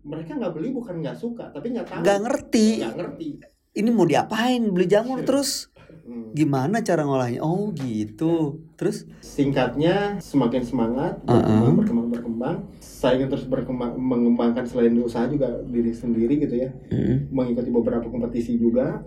mereka 0.01 0.37
nggak 0.37 0.53
beli 0.55 0.71
bukan 0.71 1.03
nggak 1.03 1.19
suka, 1.19 1.51
tapi 1.51 1.75
nggak 1.75 1.87
tahu. 1.89 2.01
Nggak 2.01 2.19
ngerti. 2.23 2.69
Nggak 2.81 2.97
ngerti. 2.97 3.29
Ini 3.75 3.89
mau 3.91 4.07
diapain? 4.07 4.63
Beli 4.71 4.87
jamur 4.87 5.21
terus 5.23 5.67
Hmm. 6.05 6.37
gimana 6.37 6.85
cara 6.85 7.03
ngolahnya? 7.03 7.41
Oh, 7.41 7.73
gitu. 7.73 8.61
Terus 8.77 9.09
Singkatnya, 9.19 10.21
semakin 10.21 10.61
semangat, 10.61 11.25
berkembang, 11.25 11.75
berkembang, 11.81 12.09
berkembang. 12.13 12.57
Saya 12.79 13.17
ingin 13.19 13.33
terus 13.33 13.49
berkembang, 13.49 13.97
mengembangkan 13.97 14.69
selain 14.69 14.93
usaha 15.01 15.25
juga 15.25 15.65
diri 15.65 15.91
sendiri 15.91 16.37
gitu 16.39 16.61
ya. 16.61 16.71
Hmm. 16.93 17.33
Mengikuti 17.33 17.73
beberapa 17.73 18.05
kompetisi 18.05 18.61
juga. 18.61 19.01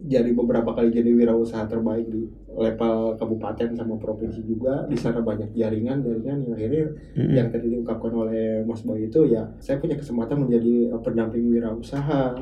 Jadi 0.00 0.32
beberapa 0.32 0.72
kali 0.72 0.88
jadi 0.88 1.12
wirausaha 1.12 1.68
terbaik 1.68 2.08
di 2.08 2.24
level 2.56 3.14
kabupaten 3.20 3.76
sama 3.76 4.00
provinsi 4.00 4.40
juga 4.42 4.88
di 4.88 4.96
sana 4.96 5.20
banyak 5.20 5.52
jaringan 5.52 6.00
jaringan 6.00 6.38
yang 6.44 6.52
akhirnya 6.56 6.84
mm-hmm. 6.88 7.34
yang 7.36 7.48
tadi 7.52 7.66
diungkapkan 7.68 8.12
oleh 8.12 8.64
Mas 8.64 8.80
Boy 8.82 9.06
itu 9.12 9.28
ya 9.28 9.44
saya 9.60 9.76
punya 9.76 10.00
kesempatan 10.00 10.48
menjadi 10.48 10.96
uh, 10.96 11.00
pendamping 11.04 11.44
wirausaha 11.52 12.36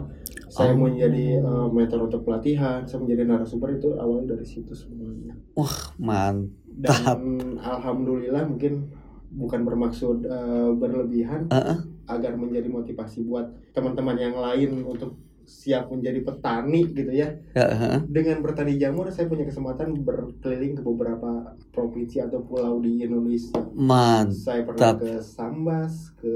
saya 0.49 0.73
oh. 0.73 0.79
menjadi 0.79 1.43
uh, 1.43 1.69
mentor 1.69 2.07
untuk 2.07 2.23
pelatihan 2.23 2.87
saya 2.87 3.03
menjadi 3.03 3.23
narasumber 3.27 3.75
itu 3.75 3.95
awalnya 3.99 4.39
dari 4.39 4.47
situ 4.47 4.73
semuanya 4.73 5.35
wah 5.59 5.93
mantap 5.99 7.19
dan 7.19 7.59
alhamdulillah 7.59 8.47
mungkin 8.47 8.87
bukan 9.29 9.61
bermaksud 9.67 10.25
uh, 10.25 10.73
berlebihan 10.73 11.51
uh-uh. 11.53 11.85
agar 12.09 12.33
menjadi 12.39 12.71
motivasi 12.73 13.29
buat 13.29 13.53
teman-teman 13.77 14.17
yang 14.17 14.37
lain 14.41 14.89
untuk 14.89 15.21
siap 15.49 15.89
menjadi 15.89 16.21
petani 16.21 16.85
gitu 16.93 17.09
ya. 17.09 17.33
Uh-huh. 17.57 18.05
Dengan 18.05 18.45
bertani 18.45 18.77
jamur 18.77 19.09
saya 19.09 19.27
punya 19.27 19.49
kesempatan 19.49 19.97
berkeliling 20.05 20.77
ke 20.77 20.83
beberapa 20.85 21.57
provinsi 21.73 22.21
atau 22.21 22.45
pulau 22.45 22.79
di 22.85 23.01
Indonesia. 23.01 23.57
Mantap. 23.73 24.37
Saya 24.37 24.61
pernah 24.69 24.93
ke 25.01 25.13
Sambas, 25.25 26.13
ke 26.21 26.33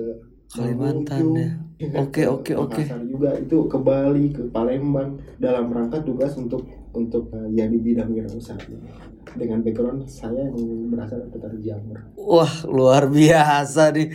Kalimantan 0.52 1.24
ya. 1.36 1.50
Oke 1.98 2.30
oke 2.30 2.54
oke. 2.54 2.82
juga 3.10 3.34
itu 3.34 3.66
ke 3.66 3.74
Bali, 3.74 4.30
ke 4.30 4.46
Palembang 4.54 5.18
dalam 5.34 5.66
rangka 5.74 5.98
tugas 6.06 6.38
untuk 6.38 6.62
untuk 6.94 7.26
uh, 7.34 7.50
ya 7.50 7.66
di 7.66 7.82
bidang 7.82 8.06
wirausaha. 8.14 8.62
Dengan 9.34 9.66
background 9.66 10.06
saya 10.06 10.46
yang 10.46 10.92
berasal 10.94 11.26
dari 11.26 11.32
petani 11.34 11.58
jamur. 11.58 11.98
Wah 12.14 12.54
luar 12.70 13.10
biasa 13.10 13.90
nih. 13.98 14.14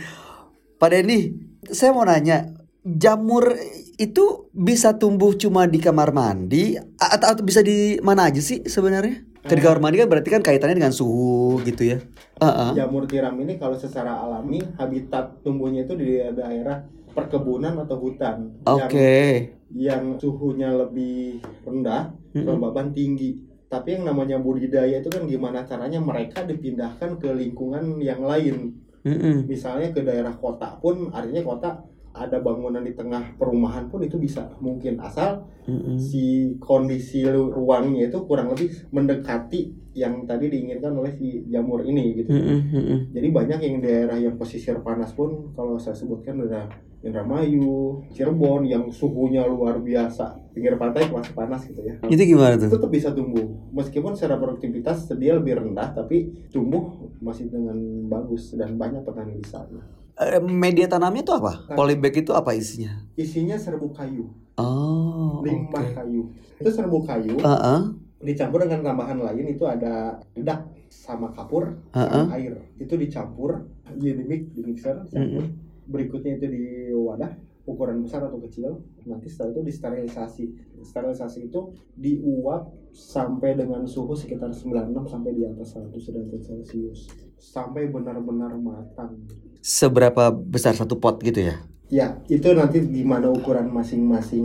Pak 0.80 0.88
Denny, 0.94 1.34
saya 1.68 1.90
mau 1.92 2.08
nanya, 2.08 2.56
jamur 2.86 3.52
itu 3.98 4.46
bisa 4.54 4.94
tumbuh 4.94 5.34
cuma 5.34 5.66
di 5.66 5.82
kamar 5.82 6.14
mandi 6.14 6.78
atau, 6.96 7.34
atau 7.34 7.42
bisa 7.42 7.66
di 7.66 7.98
mana 7.98 8.30
aja 8.30 8.38
sih 8.38 8.62
sebenarnya? 8.62 9.26
Ke 9.42 9.58
di 9.58 9.62
kamar 9.62 9.82
mandi 9.82 9.98
kan 9.98 10.06
berarti 10.06 10.30
kan 10.30 10.42
kaitannya 10.46 10.78
dengan 10.78 10.94
suhu 10.94 11.58
gitu 11.66 11.82
ya. 11.82 11.98
Uh-uh. 12.38 12.78
Jamur 12.78 13.10
tiram 13.10 13.34
ini 13.42 13.58
kalau 13.58 13.74
secara 13.74 14.22
alami 14.22 14.62
habitat 14.78 15.42
tumbuhnya 15.42 15.82
itu 15.82 15.98
di 15.98 16.22
daerah 16.30 16.86
perkebunan 17.10 17.74
atau 17.82 17.98
hutan. 17.98 18.62
Oke. 18.70 18.86
Okay. 18.86 19.30
Yang, 19.74 19.82
yang 19.82 20.02
suhunya 20.22 20.70
lebih 20.78 21.42
rendah, 21.66 22.14
kelembaban 22.30 22.88
mm 22.88 22.90
-hmm. 22.94 22.98
tinggi. 23.02 23.30
Tapi 23.68 23.98
yang 23.98 24.08
namanya 24.08 24.38
budidaya 24.38 25.02
itu 25.02 25.10
kan 25.10 25.26
gimana 25.26 25.66
caranya 25.66 25.98
mereka 25.98 26.46
dipindahkan 26.46 27.18
ke 27.18 27.28
lingkungan 27.34 27.98
yang 27.98 28.22
lain. 28.22 28.78
Mm 29.02 29.16
-hmm. 29.18 29.36
Misalnya 29.50 29.90
ke 29.90 30.06
daerah 30.06 30.38
kota 30.38 30.78
pun, 30.78 31.10
artinya 31.10 31.42
kota 31.42 31.82
ada 32.14 32.40
bangunan 32.42 32.82
di 32.82 32.92
tengah 32.96 33.36
perumahan 33.36 33.86
pun 33.86 34.02
itu 34.02 34.16
bisa 34.18 34.50
mungkin 34.58 34.98
asal 34.98 35.46
mm-hmm. 35.68 35.96
si 36.00 36.54
kondisi 36.58 37.24
ruangnya 37.28 38.08
itu 38.08 38.18
kurang 38.24 38.52
lebih 38.52 38.72
mendekati 38.90 39.92
yang 39.98 40.24
tadi 40.24 40.46
diinginkan 40.46 40.94
oleh 40.94 41.10
si 41.14 41.42
jamur 41.50 41.82
ini 41.82 42.22
gitu. 42.22 42.30
Mm-hmm. 42.30 43.14
Jadi 43.14 43.28
banyak 43.34 43.60
yang 43.62 43.76
daerah 43.82 44.18
yang 44.18 44.34
pesisir 44.38 44.78
panas 44.80 45.10
pun 45.12 45.52
kalau 45.58 45.74
saya 45.76 45.94
sebutkan 45.98 46.38
ada 46.46 46.70
Indramayu, 46.98 48.02
Cirebon 48.10 48.66
yang 48.66 48.90
suhunya 48.90 49.46
luar 49.46 49.78
biasa, 49.78 50.50
pinggir 50.50 50.74
pantai 50.74 51.06
masih 51.06 51.30
panas 51.30 51.62
gitu 51.62 51.78
ya. 51.78 51.94
Itu 52.10 52.18
gimana 52.26 52.58
tuh? 52.58 52.74
Tetap 52.74 52.90
bisa 52.90 53.14
tumbuh. 53.14 53.46
Meskipun 53.70 54.18
secara 54.18 54.34
produktivitas 54.34 55.06
dia 55.14 55.38
lebih 55.38 55.62
rendah 55.62 55.94
tapi 55.94 56.50
tumbuh 56.50 57.06
masih 57.22 57.46
dengan 57.54 57.78
bagus 58.10 58.50
dan 58.58 58.74
banyak 58.74 59.06
petani 59.06 59.38
di 59.38 59.46
sana. 59.46 59.78
Eh, 60.18 60.42
media 60.42 60.90
tanamnya 60.90 61.22
itu 61.22 61.30
apa? 61.30 61.70
Polybag 61.78 62.26
itu 62.26 62.34
apa 62.34 62.50
isinya? 62.50 63.06
Isinya 63.14 63.54
serbuk 63.54 63.94
kayu. 63.94 64.26
Oh. 64.58 65.38
Limbah 65.46 65.78
okay. 65.78 65.94
kayu. 65.94 66.34
Itu 66.58 66.70
serbuk 66.74 67.06
kayu. 67.06 67.38
Uh 67.38 67.54
-uh. 67.54 67.80
Dicampur 68.18 68.66
dengan 68.66 68.82
tambahan 68.82 69.22
lain 69.22 69.46
itu 69.46 69.62
ada 69.62 70.18
dedak 70.34 70.66
sama 70.90 71.30
kapur 71.30 71.78
uh 71.94 72.02
-uh. 72.02 72.26
sama 72.26 72.34
air. 72.34 72.58
Itu 72.82 72.98
dicampur 72.98 73.70
di 73.94 74.10
mix 74.18 74.42
di 74.50 74.66
mixer. 74.66 75.06
Uh 75.14 75.22
-uh. 75.22 75.46
Berikutnya 75.86 76.34
itu 76.34 76.46
di 76.50 76.64
wadah 76.90 77.38
ukuran 77.70 78.02
besar 78.02 78.26
atau 78.26 78.42
kecil. 78.42 78.74
Nanti 79.06 79.30
setelah 79.30 79.54
itu 79.54 79.70
disterilisasi. 79.70 80.44
Sterilisasi 80.82 81.46
itu 81.46 81.70
diuap 81.94 82.74
sampai 82.90 83.54
dengan 83.54 83.86
suhu 83.86 84.18
sekitar 84.18 84.50
96 84.50 85.14
sampai 85.14 85.30
di 85.30 85.46
atas 85.46 85.78
100 85.78 85.94
derajat 85.94 86.42
Celcius 86.42 87.27
sampai 87.38 87.86
benar-benar 87.88 88.54
matang 88.58 89.24
seberapa 89.62 90.30
besar 90.34 90.74
satu 90.74 90.98
pot 90.98 91.18
gitu 91.22 91.50
ya? 91.50 91.56
Ya, 91.88 92.20
itu 92.28 92.52
nanti 92.52 92.84
gimana 92.84 93.32
ukuran 93.32 93.72
masing-masing 93.72 94.44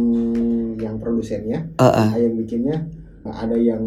yang 0.80 0.96
produsennya, 1.04 1.68
uh 1.76 1.92
-uh. 1.92 2.10
yang 2.16 2.40
bikinnya 2.40 2.88
ada 3.24 3.56
yang 3.56 3.84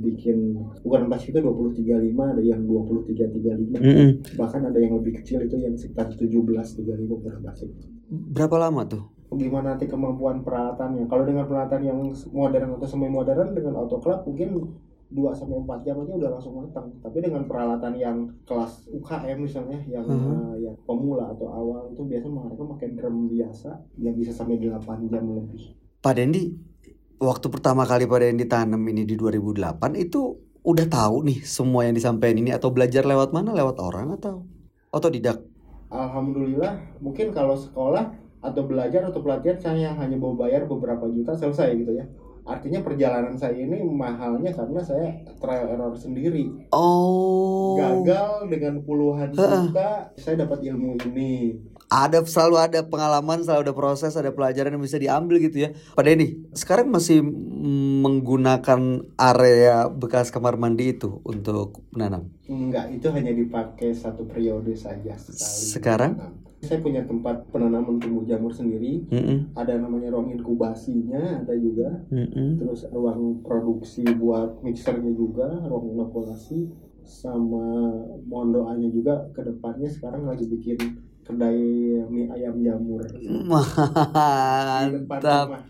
bikin 0.00 0.56
ukuran 0.80 1.08
plastik 1.08 1.36
itu 1.36 1.40
2035, 1.44 2.32
ada 2.36 2.42
yang 2.44 2.60
2335. 2.64 3.80
Mm 3.80 3.92
-hmm. 3.96 4.10
Bahkan 4.36 4.60
ada 4.72 4.78
yang 4.80 4.96
lebih 4.96 5.20
kecil 5.20 5.44
itu 5.44 5.56
yang 5.60 5.76
sekitar 5.76 6.08
1735 6.16 7.04
ukuran 7.08 7.40
plastik. 7.44 7.68
Berapa 8.08 8.56
lama 8.56 8.84
tuh? 8.88 9.04
Gimana 9.32 9.76
nanti 9.76 9.88
kemampuan 9.88 10.44
peralatannya? 10.44 11.08
Kalau 11.08 11.24
dengan 11.24 11.48
peralatan 11.48 11.80
yang 11.84 11.98
modern 12.32 12.76
atau 12.76 12.88
semi 12.88 13.08
modern 13.08 13.56
dengan 13.56 13.80
autoclave 13.80 14.28
mungkin 14.28 14.76
2 15.12 15.36
sampai 15.36 15.60
4 15.60 15.84
jam 15.84 15.96
aja 16.00 16.12
udah 16.16 16.30
langsung 16.32 16.54
matang. 16.56 16.88
Tapi 17.04 17.18
dengan 17.20 17.44
peralatan 17.44 17.92
yang 18.00 18.16
kelas 18.48 18.88
UKM 18.88 19.38
misalnya 19.44 19.78
yang 19.84 20.08
uh 20.08 20.16
-huh. 20.16 20.32
uh, 20.32 20.54
yang 20.56 20.74
pemula 20.88 21.30
atau 21.36 21.52
awal 21.52 21.92
itu 21.92 22.02
biasa 22.08 22.26
mereka 22.32 22.64
pakai 22.76 22.88
drum 22.96 23.28
biasa 23.28 23.70
yang 24.00 24.16
bisa 24.16 24.32
sampai 24.32 24.56
8 24.56 25.12
jam 25.12 25.24
lebih. 25.28 25.76
Pak 26.00 26.12
Dendi, 26.16 26.50
waktu 27.20 27.46
pertama 27.52 27.84
kali 27.84 28.08
Pak 28.08 28.18
Dendi 28.24 28.44
tanam 28.48 28.82
ini 28.88 29.04
di 29.04 29.14
2008 29.14 29.94
itu 30.00 30.34
udah 30.64 30.86
tahu 30.88 31.28
nih 31.28 31.38
semua 31.44 31.84
yang 31.84 31.94
disampaikan 31.94 32.40
ini 32.40 32.50
atau 32.56 32.72
belajar 32.72 33.04
lewat 33.04 33.36
mana? 33.36 33.52
Lewat 33.52 33.76
orang 33.78 34.16
atau 34.16 34.48
otodidak? 34.90 35.44
Alhamdulillah, 35.92 36.98
mungkin 37.04 37.36
kalau 37.36 37.52
sekolah 37.52 38.16
atau 38.42 38.62
belajar 38.66 39.06
atau 39.06 39.22
pelatihan 39.22 39.58
saya 39.60 39.88
hanya 39.94 40.18
mau 40.18 40.34
bayar 40.34 40.66
beberapa 40.66 41.06
juta 41.06 41.30
selesai 41.38 41.78
gitu 41.78 41.94
ya 41.94 42.10
artinya 42.42 42.82
perjalanan 42.82 43.38
saya 43.38 43.54
ini 43.54 43.86
mahalnya 43.86 44.50
karena 44.50 44.82
saya 44.82 45.14
trial 45.38 45.70
error 45.70 45.94
sendiri. 45.94 46.50
Oh. 46.74 47.78
Gagal 47.78 48.50
dengan 48.50 48.82
puluhan 48.82 49.30
juta, 49.30 50.10
saya 50.18 50.34
dapat 50.42 50.66
ilmu 50.66 50.98
ini. 51.10 51.54
Ada 51.92 52.24
selalu 52.24 52.56
ada 52.56 52.80
pengalaman, 52.88 53.44
selalu 53.44 53.68
ada 53.68 53.74
proses, 53.76 54.16
ada 54.16 54.32
pelajaran 54.32 54.72
yang 54.72 54.82
bisa 54.82 54.96
diambil 54.96 55.38
gitu 55.38 55.68
ya. 55.68 55.76
Pada 55.92 56.10
ini 56.10 56.48
sekarang 56.56 56.88
masih 56.88 57.20
menggunakan 58.02 59.12
area 59.20 59.86
bekas 59.92 60.32
kamar 60.32 60.56
mandi 60.56 60.96
itu 60.96 61.20
untuk 61.22 61.84
menanam? 61.92 62.32
Enggak, 62.48 62.90
itu 62.90 63.06
hanya 63.12 63.30
dipakai 63.30 63.92
satu 63.92 64.24
periode 64.24 64.72
saja 64.74 65.14
sekali. 65.14 65.68
Sekarang? 65.78 66.12
Menanam 66.16 66.51
saya 66.62 66.78
punya 66.78 67.02
tempat 67.02 67.42
penanaman 67.50 67.98
tumbuh 67.98 68.22
jamur 68.22 68.54
sendiri. 68.54 69.02
Mm 69.10 69.18
-hmm. 69.18 69.38
ada 69.58 69.82
namanya 69.82 70.14
ruang 70.14 70.30
inkubasinya 70.30 71.42
ada 71.42 71.54
juga. 71.58 72.06
Mm 72.08 72.26
-hmm. 72.30 72.48
terus 72.62 72.86
ruang 72.94 73.42
produksi 73.42 74.06
buat 74.14 74.62
mixernya 74.62 75.10
juga 75.10 75.50
ruang 75.66 75.98
inokulasi 75.98 76.70
sama 77.02 77.90
mohon 78.30 78.54
doanya 78.54 78.86
juga 78.94 79.26
ke 79.34 79.42
depannya 79.42 79.90
sekarang 79.90 80.22
lagi 80.22 80.46
bikin 80.46 80.78
kedai 81.26 81.98
mie 82.06 82.30
ayam 82.30 82.62
jamur. 82.62 83.02
Mantap 85.10 85.66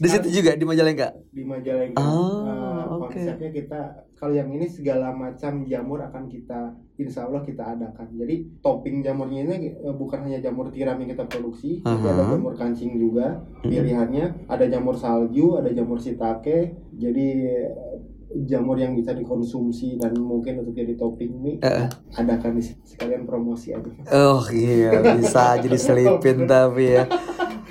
di 0.00 0.08
situ 0.08 0.28
juga 0.40 0.56
di 0.56 0.64
Majalengka? 0.64 1.12
di 1.30 1.42
Majalengka. 1.44 2.00
Oh, 2.00 2.48
uh, 2.48 2.84
okay. 3.04 3.20
konsepnya 3.22 3.50
kita 3.52 3.80
kalau 4.16 4.32
yang 4.32 4.48
ini 4.48 4.66
segala 4.66 5.12
macam 5.12 5.68
jamur 5.68 6.00
akan 6.00 6.24
kita 6.26 6.72
insya 6.96 7.28
Allah 7.28 7.44
kita 7.44 7.76
adakan. 7.76 8.08
Jadi 8.16 8.60
topping 8.64 9.04
jamurnya 9.04 9.44
ini 9.44 9.76
uh, 9.84 9.92
bukan 9.92 10.24
hanya 10.24 10.40
jamur 10.40 10.72
tiram 10.72 10.96
yang 11.04 11.12
kita 11.12 11.28
produksi 11.28 11.84
uh 11.84 11.92
-huh. 11.92 12.00
tapi 12.00 12.08
ada 12.16 12.24
jamur 12.32 12.54
kancing 12.56 12.96
juga 12.96 13.44
pilihannya. 13.60 14.48
Ada 14.48 14.66
jamur 14.72 14.96
salju 14.96 15.60
ada 15.60 15.68
jamur 15.68 16.00
sitake 16.00 16.72
jadi 16.96 17.26
jamur 18.46 18.78
yang 18.78 18.94
bisa 18.94 19.10
dikonsumsi 19.10 19.98
dan 19.98 20.14
mungkin 20.14 20.62
untuk 20.62 20.74
jadi 20.78 20.94
topping 20.94 21.32
mie 21.34 21.58
uh. 21.66 21.90
adakan 22.14 22.58
di 22.58 22.62
sekalian 22.62 23.26
promosi 23.26 23.74
aja. 23.74 23.90
Oh 24.14 24.46
iya 24.54 25.02
bisa 25.18 25.58
jadi 25.58 25.78
selipin 25.78 26.46
tapi 26.50 26.94
ya 26.94 27.04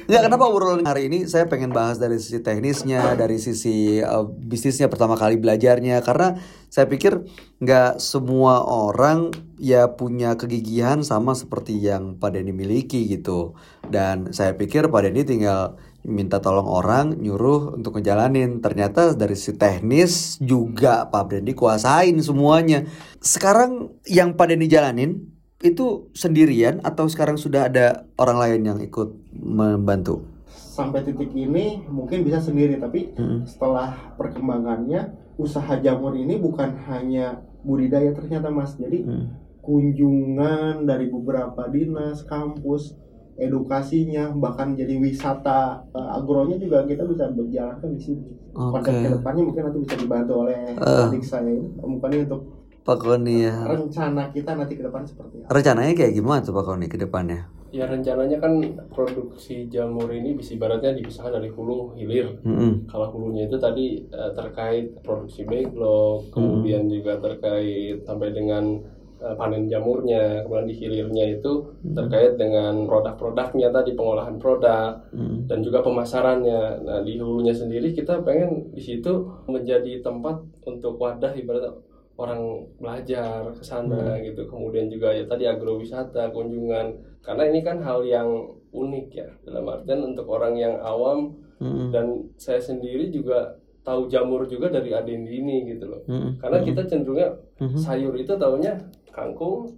Ya 0.10 0.26
kenapa 0.26 0.50
obrolan 0.50 0.90
hari 0.90 1.06
ini? 1.06 1.30
Saya 1.30 1.46
pengen 1.46 1.70
bahas 1.70 2.02
dari 2.02 2.18
sisi 2.18 2.42
teknisnya, 2.42 3.14
dari 3.14 3.38
sisi 3.38 4.02
uh, 4.02 4.26
bisnisnya 4.26 4.90
pertama 4.90 5.14
kali 5.14 5.38
belajarnya. 5.38 6.02
Karena 6.02 6.34
saya 6.66 6.90
pikir 6.90 7.30
nggak 7.62 8.02
semua 8.02 8.66
orang 8.66 9.30
ya 9.62 9.94
punya 9.94 10.34
kegigihan 10.34 11.06
sama 11.06 11.38
seperti 11.38 11.78
yang 11.78 12.18
Pak 12.18 12.34
Denny 12.34 12.50
miliki 12.50 13.06
gitu. 13.06 13.54
Dan 13.86 14.34
saya 14.34 14.58
pikir 14.58 14.90
Pak 14.90 15.06
Denny 15.06 15.30
tinggal 15.30 15.78
minta 16.02 16.42
tolong 16.42 16.66
orang 16.66 17.14
nyuruh 17.22 17.78
untuk 17.78 18.02
ngejalanin. 18.02 18.66
Ternyata 18.66 19.14
dari 19.14 19.38
sisi 19.38 19.62
teknis 19.62 20.42
juga 20.42 21.06
Pak 21.06 21.38
Denny 21.38 21.54
kuasain 21.54 22.18
semuanya. 22.18 22.82
Sekarang 23.22 23.94
yang 24.10 24.34
Pak 24.34 24.58
Denny 24.58 24.66
jalanin 24.66 25.38
itu 25.60 26.08
sendirian 26.16 26.80
atau 26.88 27.08
sekarang 27.12 27.36
sudah 27.36 27.68
ada 27.68 28.08
orang 28.16 28.38
lain 28.40 28.62
yang 28.64 28.80
ikut 28.80 29.12
membantu? 29.36 30.40
sampai 30.80 31.04
titik 31.04 31.36
ini 31.36 31.84
mungkin 31.92 32.24
bisa 32.24 32.40
sendiri 32.40 32.80
tapi 32.80 33.12
hmm. 33.12 33.44
setelah 33.44 34.16
perkembangannya 34.16 35.12
usaha 35.36 35.76
jamur 35.84 36.16
ini 36.16 36.40
bukan 36.40 36.72
hanya 36.88 37.44
budidaya 37.68 38.16
ternyata 38.16 38.48
mas 38.48 38.80
jadi 38.80 39.04
hmm. 39.04 39.26
kunjungan 39.60 40.88
dari 40.88 41.12
beberapa 41.12 41.68
dinas 41.68 42.24
kampus 42.24 42.96
edukasinya 43.40 44.36
bahkan 44.36 44.76
jadi 44.76 45.00
wisata 45.00 45.84
uh, 45.96 46.16
agronya 46.20 46.60
juga 46.60 46.84
kita 46.84 47.08
bisa 47.08 47.32
berjalankan 47.32 47.96
di 47.96 48.02
sini. 48.04 48.36
Okay. 48.52 48.72
Konsep 48.76 48.94
ke 49.00 49.10
depannya 49.16 49.44
mungkin 49.48 49.64
nanti 49.64 49.80
bisa 49.80 49.96
dibantu 49.96 50.34
oleh 50.44 50.76
uh. 50.76 51.08
adik 51.08 51.24
saya 51.24 51.48
ini, 51.48 51.72
bukan 51.80 52.28
untuk 52.28 52.59
Pak 52.84 52.98
Koni 53.00 53.46
ya. 53.46 53.56
Rencana 53.68 54.32
kita 54.32 54.56
nanti 54.56 54.74
ke 54.80 54.84
depan 54.86 55.04
seperti 55.04 55.44
apa? 55.44 55.52
Rencananya 55.52 55.94
kayak 55.94 56.14
gimana 56.16 56.40
tuh 56.42 56.56
Pak 56.56 56.66
Koni 56.66 56.88
ke 56.88 56.98
depannya? 56.98 57.60
Ya 57.70 57.86
rencananya 57.86 58.42
kan 58.42 58.58
produksi 58.90 59.70
jamur 59.70 60.10
ini 60.10 60.34
bisa 60.34 60.58
ibaratnya 60.58 60.98
dipisahkan 60.98 61.38
dari 61.38 61.54
hulu 61.54 61.94
hilir. 61.94 62.42
Mm 62.42 62.56
-hmm. 62.58 62.72
Kalau 62.90 63.14
hulunya 63.14 63.46
itu 63.46 63.62
tadi 63.62 64.02
uh, 64.10 64.34
terkait 64.34 64.90
produksi 65.06 65.46
backlog, 65.46 66.34
kemudian 66.34 66.86
mm 66.86 66.90
-hmm. 66.90 66.96
juga 66.98 67.14
terkait 67.22 68.02
sampai 68.10 68.34
dengan 68.34 68.74
uh, 69.22 69.38
panen 69.38 69.70
jamurnya, 69.70 70.42
kemudian 70.50 70.66
di 70.66 70.76
hilirnya 70.82 71.26
itu 71.38 71.62
mm 71.62 71.94
-hmm. 71.94 71.94
terkait 71.94 72.34
dengan 72.42 72.90
produk-produknya 72.90 73.70
tadi 73.70 73.94
pengolahan 73.94 74.42
produk 74.42 75.06
mm 75.14 75.22
-hmm. 75.22 75.38
dan 75.46 75.62
juga 75.62 75.86
pemasarannya. 75.86 76.62
Nah 76.90 77.06
di 77.06 77.22
hulunya 77.22 77.54
sendiri 77.54 77.94
kita 77.94 78.26
pengen 78.26 78.74
di 78.74 78.82
situ 78.82 79.30
menjadi 79.46 80.02
tempat 80.02 80.42
untuk 80.66 80.98
wadah 80.98 81.38
ibaratnya 81.38 81.78
orang 82.20 82.68
belajar 82.76 83.48
ke 83.56 83.64
sana 83.64 84.20
hmm. 84.20 84.22
gitu. 84.28 84.42
Kemudian 84.52 84.92
juga 84.92 85.16
ya 85.16 85.24
tadi 85.24 85.48
agrowisata, 85.48 86.36
kunjungan. 86.36 87.00
Karena 87.24 87.44
ini 87.48 87.64
kan 87.64 87.80
hal 87.80 88.04
yang 88.04 88.28
unik 88.70 89.08
ya 89.16 89.30
dalam 89.48 89.66
artian 89.72 90.14
untuk 90.14 90.28
orang 90.30 90.54
yang 90.60 90.76
awam 90.84 91.34
hmm. 91.64 91.90
dan 91.90 92.28
saya 92.38 92.62
sendiri 92.62 93.10
juga 93.10 93.58
tahu 93.82 94.06
jamur 94.06 94.46
juga 94.46 94.70
dari 94.70 94.92
Adendi 94.92 95.40
ini 95.40 95.66
gitu 95.72 95.88
loh. 95.88 96.04
Hmm. 96.06 96.36
Karena 96.38 96.60
hmm. 96.62 96.68
kita 96.68 96.82
cenderungnya 96.86 97.30
hmm. 97.64 97.80
sayur 97.80 98.14
itu 98.20 98.36
tahunya 98.36 98.74
kangkung, 99.16 99.72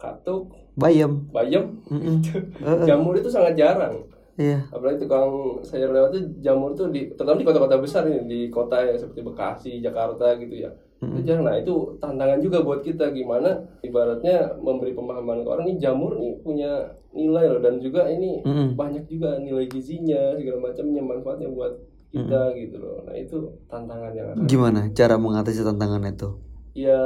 katuk, 0.00 0.50
bayam. 0.74 1.28
Bayam. 1.30 1.76
Hmm. 1.86 2.24
jamur 2.88 3.14
itu 3.20 3.28
sangat 3.28 3.54
jarang. 3.60 4.08
Iya. 4.40 4.64
Apalagi 4.72 5.04
tukang 5.04 5.60
sayur 5.60 5.92
lewat 5.92 6.16
itu 6.16 6.20
jamur 6.40 6.72
tuh 6.72 6.88
di 6.88 7.12
terutama 7.12 7.36
di 7.36 7.46
kota-kota 7.46 7.76
besar 7.76 8.08
ini 8.08 8.24
di 8.24 8.40
kota 8.48 8.80
ya 8.80 8.96
seperti 8.96 9.20
Bekasi, 9.20 9.72
Jakarta 9.84 10.40
gitu 10.40 10.64
ya 10.64 10.72
hmm. 11.02 11.42
nah 11.42 11.54
itu 11.58 11.74
tantangan 11.98 12.38
juga 12.38 12.62
buat 12.62 12.80
kita 12.80 13.10
gimana 13.10 13.58
ibaratnya 13.82 14.54
memberi 14.62 14.94
pemahaman 14.94 15.42
ke 15.42 15.48
orang 15.50 15.66
ini 15.68 15.76
jamur 15.82 16.14
nih 16.16 16.38
punya 16.40 16.72
nilai 17.12 17.44
loh 17.50 17.60
dan 17.60 17.82
juga 17.82 18.08
ini 18.08 18.40
hmm. 18.46 18.78
banyak 18.78 19.04
juga 19.10 19.36
nilai 19.42 19.68
gizinya 19.68 20.38
segala 20.38 20.70
macamnya 20.70 21.02
manfaatnya 21.02 21.48
buat 21.52 21.72
kita 22.12 22.40
hmm. 22.48 22.56
gitu 22.62 22.76
loh 22.80 22.96
nah 23.04 23.14
itu 23.18 23.36
tantangan 23.68 24.12
yang 24.16 24.26
akan 24.32 24.46
gimana 24.48 24.80
cara 24.96 25.14
mengatasi 25.20 25.60
tantangan 25.66 26.06
itu 26.08 26.28
ya 26.72 27.00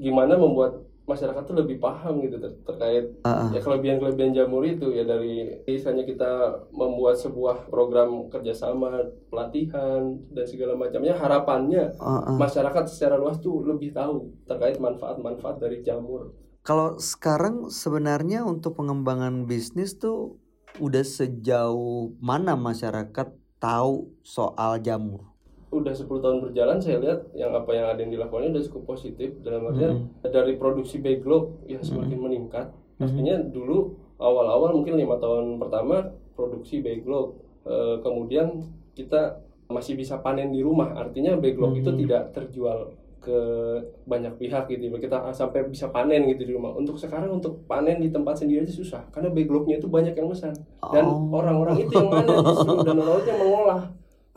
gimana 0.00 0.40
membuat 0.40 0.87
masyarakat 1.08 1.42
tuh 1.48 1.56
lebih 1.56 1.80
paham 1.80 2.20
gitu 2.20 2.36
ter 2.36 2.52
terkait 2.68 3.04
uh 3.24 3.28
-uh. 3.28 3.48
ya 3.56 3.60
kelebihan-kelebihan 3.64 4.36
jamur 4.36 4.60
itu 4.62 4.92
ya 4.92 5.08
dari 5.08 5.48
misalnya 5.64 6.04
kita 6.04 6.30
membuat 6.68 7.16
sebuah 7.16 7.72
program 7.72 8.28
kerjasama 8.28 9.08
pelatihan 9.32 10.20
dan 10.30 10.44
segala 10.44 10.76
macamnya 10.76 11.16
harapannya 11.16 11.96
uh 11.96 12.28
-uh. 12.28 12.36
masyarakat 12.36 12.84
secara 12.84 13.16
luas 13.16 13.40
tuh 13.40 13.64
lebih 13.64 13.96
tahu 13.96 14.28
terkait 14.44 14.76
manfaat-manfaat 14.76 15.56
dari 15.56 15.80
jamur. 15.80 16.36
Kalau 16.60 17.00
sekarang 17.00 17.72
sebenarnya 17.72 18.44
untuk 18.44 18.76
pengembangan 18.76 19.48
bisnis 19.48 19.96
tuh 19.96 20.36
udah 20.76 21.00
sejauh 21.00 22.12
mana 22.20 22.60
masyarakat 22.60 23.32
tahu 23.56 24.12
soal 24.20 24.76
jamur? 24.84 25.27
Udah 25.68 25.92
10 25.92 26.08
tahun 26.08 26.38
berjalan 26.48 26.78
saya 26.80 26.96
lihat 26.96 27.28
yang 27.36 27.52
apa 27.52 27.70
yang 27.76 27.86
ada 27.92 28.00
yang 28.00 28.12
dilakukannya 28.16 28.56
udah 28.56 28.64
cukup 28.72 28.96
positif 28.96 29.36
dalam 29.44 29.68
artian 29.68 30.08
mm-hmm. 30.08 30.32
dari 30.32 30.56
produksi 30.56 30.96
backlog 31.04 31.60
ya 31.68 31.76
semakin 31.84 32.16
mm-hmm. 32.16 32.24
meningkat 32.24 32.66
pastinya 32.96 33.36
mm-hmm. 33.36 33.52
dulu 33.52 33.78
awal-awal 34.16 34.72
mungkin 34.72 34.96
lima 34.96 35.20
tahun 35.20 35.60
pertama 35.60 36.08
produksi 36.32 36.80
backlog 36.80 37.36
e, 37.68 38.00
kemudian 38.00 38.64
kita 38.96 39.44
masih 39.68 40.00
bisa 40.00 40.16
panen 40.24 40.48
di 40.56 40.64
rumah 40.64 40.96
artinya 40.96 41.36
backlog 41.36 41.76
mm-hmm. 41.76 41.84
itu 41.84 41.90
tidak 42.08 42.22
terjual 42.32 42.78
ke 43.18 43.38
banyak 44.08 44.40
pihak 44.40 44.72
gitu 44.72 44.88
kita 44.96 45.20
sampai 45.36 45.68
bisa 45.68 45.92
panen 45.92 46.24
gitu 46.32 46.48
di 46.48 46.52
rumah 46.56 46.72
untuk 46.72 46.96
sekarang 46.96 47.28
untuk 47.28 47.60
panen 47.68 48.00
di 48.00 48.08
tempat 48.08 48.40
sendiri 48.40 48.64
aja 48.64 48.72
susah 48.72 49.02
karena 49.12 49.28
backlognya 49.28 49.76
itu 49.76 49.90
banyak 49.90 50.16
yang 50.16 50.32
pesan 50.32 50.56
dan 50.80 51.04
oh. 51.04 51.28
orang-orang 51.28 51.76
itu 51.84 51.92
yang 51.92 52.08
mana 52.08 52.40
justru 52.40 52.72
dan 52.88 52.96
orang-orang 52.96 53.26
yang 53.28 53.40
mengolah 53.44 53.82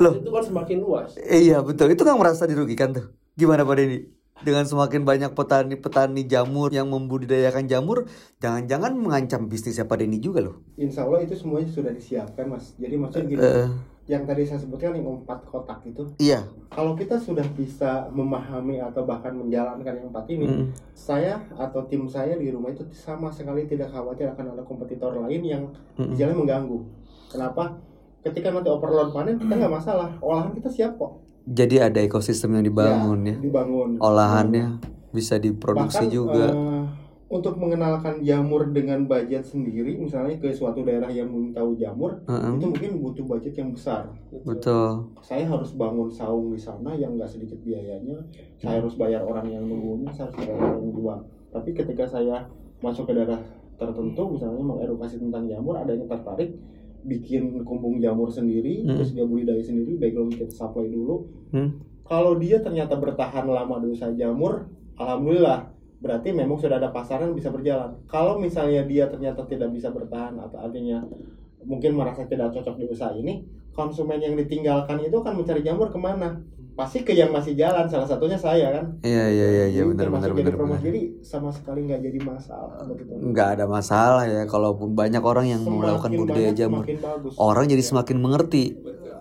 Loh. 0.02 0.14
Itu 0.18 0.34
kan 0.34 0.44
semakin 0.44 0.78
luas. 0.82 1.14
Iya 1.22 1.62
betul. 1.62 1.94
Itu 1.94 2.02
kan 2.02 2.18
merasa 2.18 2.50
dirugikan 2.50 2.92
tuh. 2.92 3.14
Gimana 3.38 3.62
Pak 3.62 3.76
Denny? 3.78 4.00
Dengan 4.42 4.66
semakin 4.66 5.06
banyak 5.06 5.32
petani-petani 5.38 6.26
jamur 6.26 6.74
yang 6.74 6.90
membudidayakan 6.90 7.70
jamur, 7.70 8.10
jangan-jangan 8.42 8.98
mengancam 8.98 9.46
bisnisnya 9.46 9.86
Pak 9.86 10.02
Denny 10.02 10.18
juga 10.18 10.42
loh. 10.42 10.66
Insya 10.82 11.06
Allah 11.06 11.22
itu 11.22 11.38
semuanya 11.38 11.70
sudah 11.70 11.94
disiapkan 11.94 12.50
mas. 12.50 12.74
Jadi 12.82 12.96
maksudnya 12.98 13.26
gini, 13.30 13.38
uh, 13.38 13.70
yang 14.10 14.26
tadi 14.26 14.42
saya 14.50 14.58
sebutkan 14.58 14.98
yang 14.98 15.22
empat 15.22 15.46
kotak 15.46 15.86
itu. 15.86 16.10
Iya. 16.18 16.50
Kalau 16.74 16.98
kita 16.98 17.22
sudah 17.22 17.46
bisa 17.54 18.10
memahami 18.10 18.82
atau 18.82 19.06
bahkan 19.06 19.38
menjalankan 19.38 19.94
yang 19.94 20.10
empat 20.10 20.26
ini, 20.34 20.46
mm. 20.50 20.66
saya 20.98 21.38
atau 21.54 21.86
tim 21.86 22.10
saya 22.10 22.34
di 22.34 22.50
rumah 22.50 22.74
itu 22.74 22.82
sama 22.98 23.30
sekali 23.30 23.70
tidak 23.70 23.94
khawatir 23.94 24.26
akan 24.34 24.58
ada 24.58 24.66
kompetitor 24.66 25.22
lain 25.22 25.42
yang 25.46 25.64
mm. 26.02 26.18
jalan 26.18 26.42
mengganggu. 26.42 26.80
Kenapa? 27.30 27.78
Ketika 28.22 28.54
nanti 28.54 28.70
overload 28.70 29.10
panen 29.14 29.36
kita 29.42 29.54
nggak 29.58 29.74
masalah. 29.74 30.10
Olahan 30.22 30.54
kita 30.54 30.70
siap 30.70 30.98
kok. 30.98 31.22
Jadi 31.42 31.82
ada 31.82 32.00
ekosistem 32.00 32.54
yang 32.54 32.66
dibangun 32.66 33.20
ya, 33.26 33.34
ya. 33.34 33.38
dibangun. 33.42 33.90
Olahannya 33.98 34.78
hmm. 34.78 35.10
bisa 35.10 35.42
diproduksi 35.42 36.06
Bahkan, 36.06 36.14
juga. 36.14 36.46
uh, 36.54 36.86
untuk 37.32 37.58
mengenalkan 37.58 38.22
jamur 38.22 38.70
dengan 38.70 39.08
budget 39.08 39.48
sendiri 39.48 39.96
misalnya 39.96 40.36
ke 40.36 40.52
suatu 40.52 40.84
daerah 40.84 41.08
yang 41.08 41.32
belum 41.32 41.56
tahu 41.56 41.80
jamur 41.80 42.20
uh 42.28 42.36
-huh. 42.36 42.60
itu 42.60 42.68
mungkin 42.68 42.92
butuh 43.02 43.26
budget 43.26 43.56
yang 43.58 43.72
besar. 43.74 44.12
Betul. 44.44 45.10
Saya 45.24 45.48
harus 45.48 45.74
bangun 45.74 46.12
saung 46.12 46.54
di 46.54 46.60
sana 46.60 46.94
yang 46.94 47.16
nggak 47.18 47.32
sedikit 47.32 47.58
biayanya. 47.64 48.22
Saya 48.62 48.84
harus 48.84 49.00
bayar 49.00 49.26
orang 49.26 49.48
yang 49.50 49.64
nunggunya 49.66 50.12
saya 50.14 50.30
harus 50.30 50.46
bayar 50.46 50.56
orang 50.60 50.78
yang 50.78 50.94
jual. 50.94 51.20
Tapi 51.56 51.70
ketika 51.74 52.04
saya 52.06 52.46
masuk 52.84 53.10
ke 53.10 53.14
daerah 53.18 53.40
tertentu 53.82 54.24
misalnya 54.38 54.62
mengedukasi 54.62 55.18
tentang 55.18 55.50
jamur 55.50 55.74
ada 55.74 55.90
yang 55.90 56.06
tertarik 56.06 56.54
bikin 57.02 57.66
kumbung 57.66 57.98
jamur 57.98 58.30
sendiri 58.30 58.86
hmm. 58.86 58.98
terus 58.98 59.12
dia 59.14 59.26
budidaya 59.26 59.62
sendiri 59.62 59.98
background 59.98 60.34
kita 60.38 60.54
supply 60.54 60.88
dulu 60.88 61.26
hmm. 61.54 61.70
kalau 62.06 62.38
dia 62.38 62.62
ternyata 62.62 62.94
bertahan 62.98 63.46
lama 63.50 63.82
di 63.82 63.88
usaha 63.94 64.14
jamur 64.14 64.70
alhamdulillah 64.98 65.74
berarti 66.02 66.34
memang 66.34 66.58
sudah 66.58 66.82
ada 66.82 66.90
pasaran 66.90 67.34
bisa 67.38 67.54
berjalan 67.54 67.94
kalau 68.10 68.42
misalnya 68.42 68.82
dia 68.86 69.06
ternyata 69.06 69.46
tidak 69.46 69.70
bisa 69.70 69.94
bertahan 69.94 70.34
atau 70.42 70.58
artinya 70.58 71.06
mungkin 71.62 71.94
merasa 71.94 72.26
tidak 72.26 72.54
cocok 72.58 72.76
di 72.82 72.86
usaha 72.90 73.14
ini 73.14 73.46
konsumen 73.72 74.18
yang 74.18 74.34
ditinggalkan 74.34 74.98
itu 75.06 75.14
akan 75.14 75.38
mencari 75.38 75.62
jamur 75.62 75.94
ke 75.94 76.00
mana 76.02 76.42
pasti 76.72 77.04
ke 77.04 77.12
yang 77.12 77.30
masih 77.36 77.54
jalan 77.54 77.86
salah 77.86 78.08
satunya 78.08 78.40
saya 78.40 78.72
kan? 78.72 78.86
Iya 79.04 79.26
iya 79.28 79.48
iya 79.52 79.66
iya 79.76 79.84
benar 79.86 80.08
benar 80.08 80.32
benar 80.32 80.56
jadi 80.80 81.02
sama 81.22 81.52
sekali 81.52 81.86
nggak 81.86 82.02
jadi 82.02 82.20
masalah 82.24 82.80
begitu. 82.88 83.12
nggak 83.12 83.48
ada 83.60 83.66
masalah 83.68 84.24
ya 84.26 84.42
kalaupun 84.48 84.96
banyak 84.96 85.22
orang 85.22 85.46
yang 85.52 85.62
semakin 85.62 85.80
melakukan 85.84 86.12
budidaya 86.16 86.52
jamur 86.56 86.84
orang 87.38 87.66
jadi 87.70 87.84
semakin 87.84 88.18
mengerti 88.18 88.64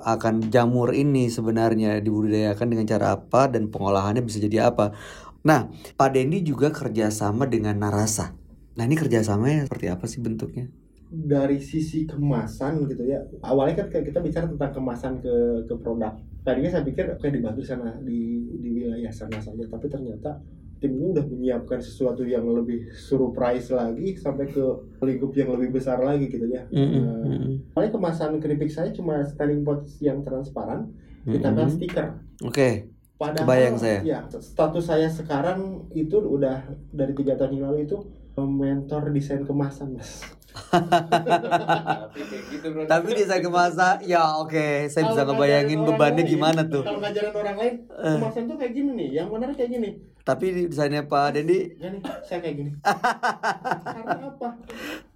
akan 0.01 0.49
jamur 0.49 0.97
ini 0.97 1.29
sebenarnya 1.29 2.01
dibudidayakan 2.01 2.67
dengan 2.73 2.87
cara 2.89 3.21
apa 3.21 3.53
dan 3.53 3.69
pengolahannya 3.69 4.25
bisa 4.25 4.41
jadi 4.41 4.73
apa. 4.73 4.97
Nah 5.45 5.69
Pak 5.97 6.17
Dendi 6.17 6.41
juga 6.41 6.73
kerjasama 6.73 7.45
dengan 7.45 7.77
Narasa. 7.77 8.33
Nah 8.77 8.85
ini 8.89 8.97
kerjasamanya 8.97 9.69
seperti 9.69 9.87
apa 9.93 10.05
sih 10.09 10.25
bentuknya? 10.25 10.73
Dari 11.11 11.59
sisi 11.59 12.07
kemasan 12.07 12.87
gitu 12.87 13.03
ya 13.03 13.19
awalnya 13.43 13.83
kan 13.83 13.91
kita 13.91 14.23
bicara 14.23 14.47
tentang 14.47 14.71
kemasan 14.73 15.13
ke 15.19 15.67
ke 15.67 15.75
produk 15.77 16.15
tadinya 16.41 16.71
saya 16.73 16.85
pikir 16.85 17.21
kayak 17.21 17.35
dibantu 17.37 17.63
sana 17.65 17.97
di 18.01 18.49
di 18.61 18.69
wilayah 18.73 19.13
sana 19.13 19.37
saja 19.41 19.65
tapi 19.69 19.87
ternyata 19.87 20.41
tim 20.81 20.97
ini 20.97 21.13
udah 21.13 21.27
menyiapkan 21.29 21.79
sesuatu 21.85 22.25
yang 22.25 22.49
lebih 22.49 22.89
surprise 22.97 23.69
lagi 23.69 24.17
sampai 24.17 24.49
ke 24.49 24.65
lingkup 25.05 25.37
yang 25.37 25.53
lebih 25.53 25.77
besar 25.77 26.01
lagi 26.01 26.33
gitu 26.33 26.49
ya. 26.49 26.65
Mm-hmm. 26.73 27.77
Uh, 27.77 27.91
kemasan 27.93 28.41
keripik 28.41 28.73
saya 28.73 28.89
cuma 28.97 29.21
standing 29.29 29.61
pot 29.61 29.85
yang 30.01 30.25
transparan, 30.25 30.89
mm-hmm. 30.89 31.33
ditambah 31.37 31.67
stiker. 31.77 32.09
Oke. 32.41 32.49
Okay. 32.49 32.73
Padahal, 33.21 33.45
Kebayang 33.45 33.77
saya. 33.77 34.01
Ya, 34.01 34.25
status 34.33 34.89
saya 34.89 35.13
sekarang 35.13 35.93
itu 35.93 36.17
udah 36.17 36.65
dari 36.89 37.13
tiga 37.13 37.37
tahun 37.37 37.61
yang 37.61 37.65
lalu 37.69 37.85
itu 37.85 38.01
mentor 38.41 39.13
desain 39.13 39.45
kemasan, 39.45 39.93
mas. 39.93 40.25
Tapi 40.71 42.37
gitu 42.51 42.67
bro. 42.75 42.83
Tapi 42.87 43.09
di 43.15 43.25
saat 43.27 43.43
kemasan, 43.43 44.03
ya 44.07 44.39
oke, 44.39 44.51
okay. 44.51 44.91
saya 44.91 45.11
bisa 45.11 45.23
ngebayangin 45.27 45.81
bebannya 45.87 46.25
lain, 46.27 46.33
gimana 46.35 46.61
tuh. 46.67 46.83
Kalau 46.83 47.01
ngajarin 47.03 47.35
orang 47.35 47.57
lain, 47.59 47.75
eh. 47.91 48.17
kemasan 48.19 48.43
tuh 48.51 48.57
kayak 48.59 48.73
gini 48.75 48.91
nih, 48.99 49.09
yang 49.23 49.29
benar 49.31 49.55
kayak 49.55 49.71
gini. 49.71 49.91
Tapi 50.21 50.69
desainnya 50.69 51.09
Pak 51.09 51.35
Dendi, 51.35 51.75
nih, 51.81 52.03
saya 52.23 52.39
kayak 52.45 52.57
gini. 52.61 52.71
Karena 52.83 54.31
apa? 54.31 54.49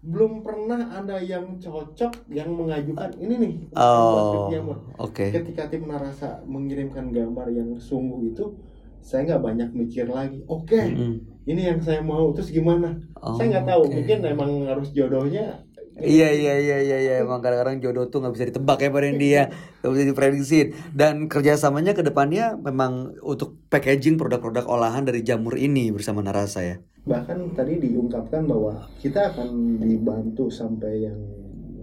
Belum 0.01 0.42
pernah 0.42 0.81
ada 0.90 1.16
yang 1.20 1.61
cocok 1.61 2.31
yang 2.33 2.51
mengajukan 2.51 3.11
ini 3.20 3.35
nih. 3.38 3.55
Oh, 3.79 4.40
oke. 4.40 4.81
Okay. 5.12 5.29
Ketika 5.31 5.70
tim 5.70 5.87
narasa 5.87 6.42
mengirimkan 6.49 7.14
gambar 7.14 7.53
yang 7.53 7.77
sungguh 7.79 8.33
itu, 8.33 8.59
saya 9.05 9.29
nggak 9.29 9.42
banyak 9.44 9.68
mikir 9.77 10.09
lagi. 10.09 10.40
Oke. 10.49 10.79
Okay, 10.79 10.87
mm 10.90 10.99
-hmm 10.99 11.34
ini 11.45 11.63
yang 11.69 11.81
saya 11.81 12.01
mau 12.01 12.33
terus 12.33 12.49
gimana? 12.49 12.97
Oh, 13.21 13.37
saya 13.37 13.57
nggak 13.57 13.69
tahu 13.69 13.83
okay. 13.89 13.95
mungkin 14.01 14.19
emang 14.25 14.51
harus 14.69 14.89
jodohnya 14.97 15.65
Iya 15.95 16.27
iya 16.35 16.55
iya 16.59 16.79
iya 16.83 16.99
iya. 16.99 17.15
Emang 17.23 17.39
kadang-kadang 17.39 17.79
jodoh 17.79 18.11
tuh 18.11 18.19
nggak 18.19 18.35
bisa 18.35 18.51
ditebak 18.51 18.83
ya 18.83 18.91
pada 18.91 19.15
dia 19.15 19.43
nggak 19.79 19.93
bisa 19.95 20.05
diprediksi. 20.11 20.61
Dan 20.91 21.31
kerjasamanya 21.31 21.95
ke 21.95 22.03
depannya 22.03 22.59
memang 22.59 23.15
untuk 23.23 23.63
packaging 23.71 24.19
produk-produk 24.19 24.67
olahan 24.67 25.07
dari 25.07 25.23
jamur 25.23 25.55
ini 25.55 25.95
bersama 25.95 26.19
Narasa 26.19 26.67
ya. 26.67 26.77
Bahkan 27.07 27.55
tadi 27.55 27.79
diungkapkan 27.79 28.43
bahwa 28.43 28.91
kita 28.99 29.31
akan 29.31 29.79
dibantu 29.79 30.51
sampai 30.51 31.07
yang 31.07 31.19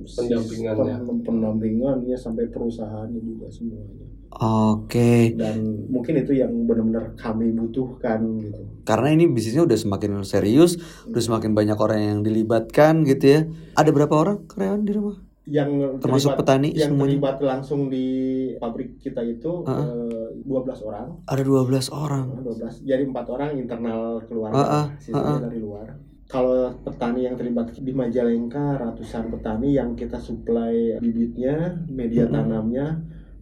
pendampingan 0.03 0.75
pendampingan 1.23 1.97
ya 2.03 2.17
sampai 2.19 2.49
perusahaannya 2.51 3.21
juga 3.21 3.47
semuanya 3.47 4.10
Oke. 4.31 4.87
Okay. 4.87 5.21
Dan 5.35 5.87
mungkin 5.91 6.23
itu 6.23 6.31
yang 6.39 6.51
benar-benar 6.63 7.19
kami 7.19 7.51
butuhkan 7.51 8.39
gitu. 8.39 8.63
Karena 8.87 9.11
ini 9.11 9.27
bisnisnya 9.27 9.67
udah 9.67 9.75
semakin 9.75 10.23
serius, 10.23 10.79
udah 11.03 11.19
semakin 11.21 11.51
banyak 11.51 11.75
orang 11.75 11.99
yang 11.99 12.19
dilibatkan 12.23 13.03
gitu 13.03 13.25
ya. 13.27 13.41
Ada 13.75 13.91
berapa 13.91 14.15
orang 14.15 14.47
karyawan 14.47 14.87
di 14.87 14.93
rumah? 14.95 15.17
Yang 15.51 15.99
termasuk 15.99 16.37
terlibat, 16.37 16.47
petani 16.47 16.69
yang 16.71 16.95
semuanya? 16.95 17.11
terlibat 17.11 17.37
langsung 17.43 17.81
di 17.91 18.07
pabrik 18.55 19.01
kita 19.03 19.19
itu 19.25 19.67
uh 19.67 19.71
-uh. 19.73 20.31
12 20.47 20.87
orang. 20.87 21.07
Ada 21.27 21.43
12 21.43 21.91
orang. 21.91 22.25
12. 22.39 22.87
Jadi 22.87 23.03
empat 23.03 23.25
orang 23.27 23.49
internal 23.59 24.23
keluarga, 24.23 24.55
uh 24.55 24.63
-uh. 24.63 24.85
sisanya 25.01 25.19
uh 25.19 25.31
-uh. 25.35 25.41
dari 25.43 25.59
luar 25.59 25.87
kalau 26.31 26.71
petani 26.87 27.27
yang 27.27 27.35
terlibat 27.35 27.75
di 27.75 27.91
Majalengka 27.91 28.79
ratusan 28.79 29.27
petani 29.27 29.75
yang 29.75 29.99
kita 29.99 30.15
suplai 30.15 30.95
bibitnya, 31.03 31.83
media 31.91 32.23
-hmm. 32.23 32.31
tanamnya, 32.31 32.87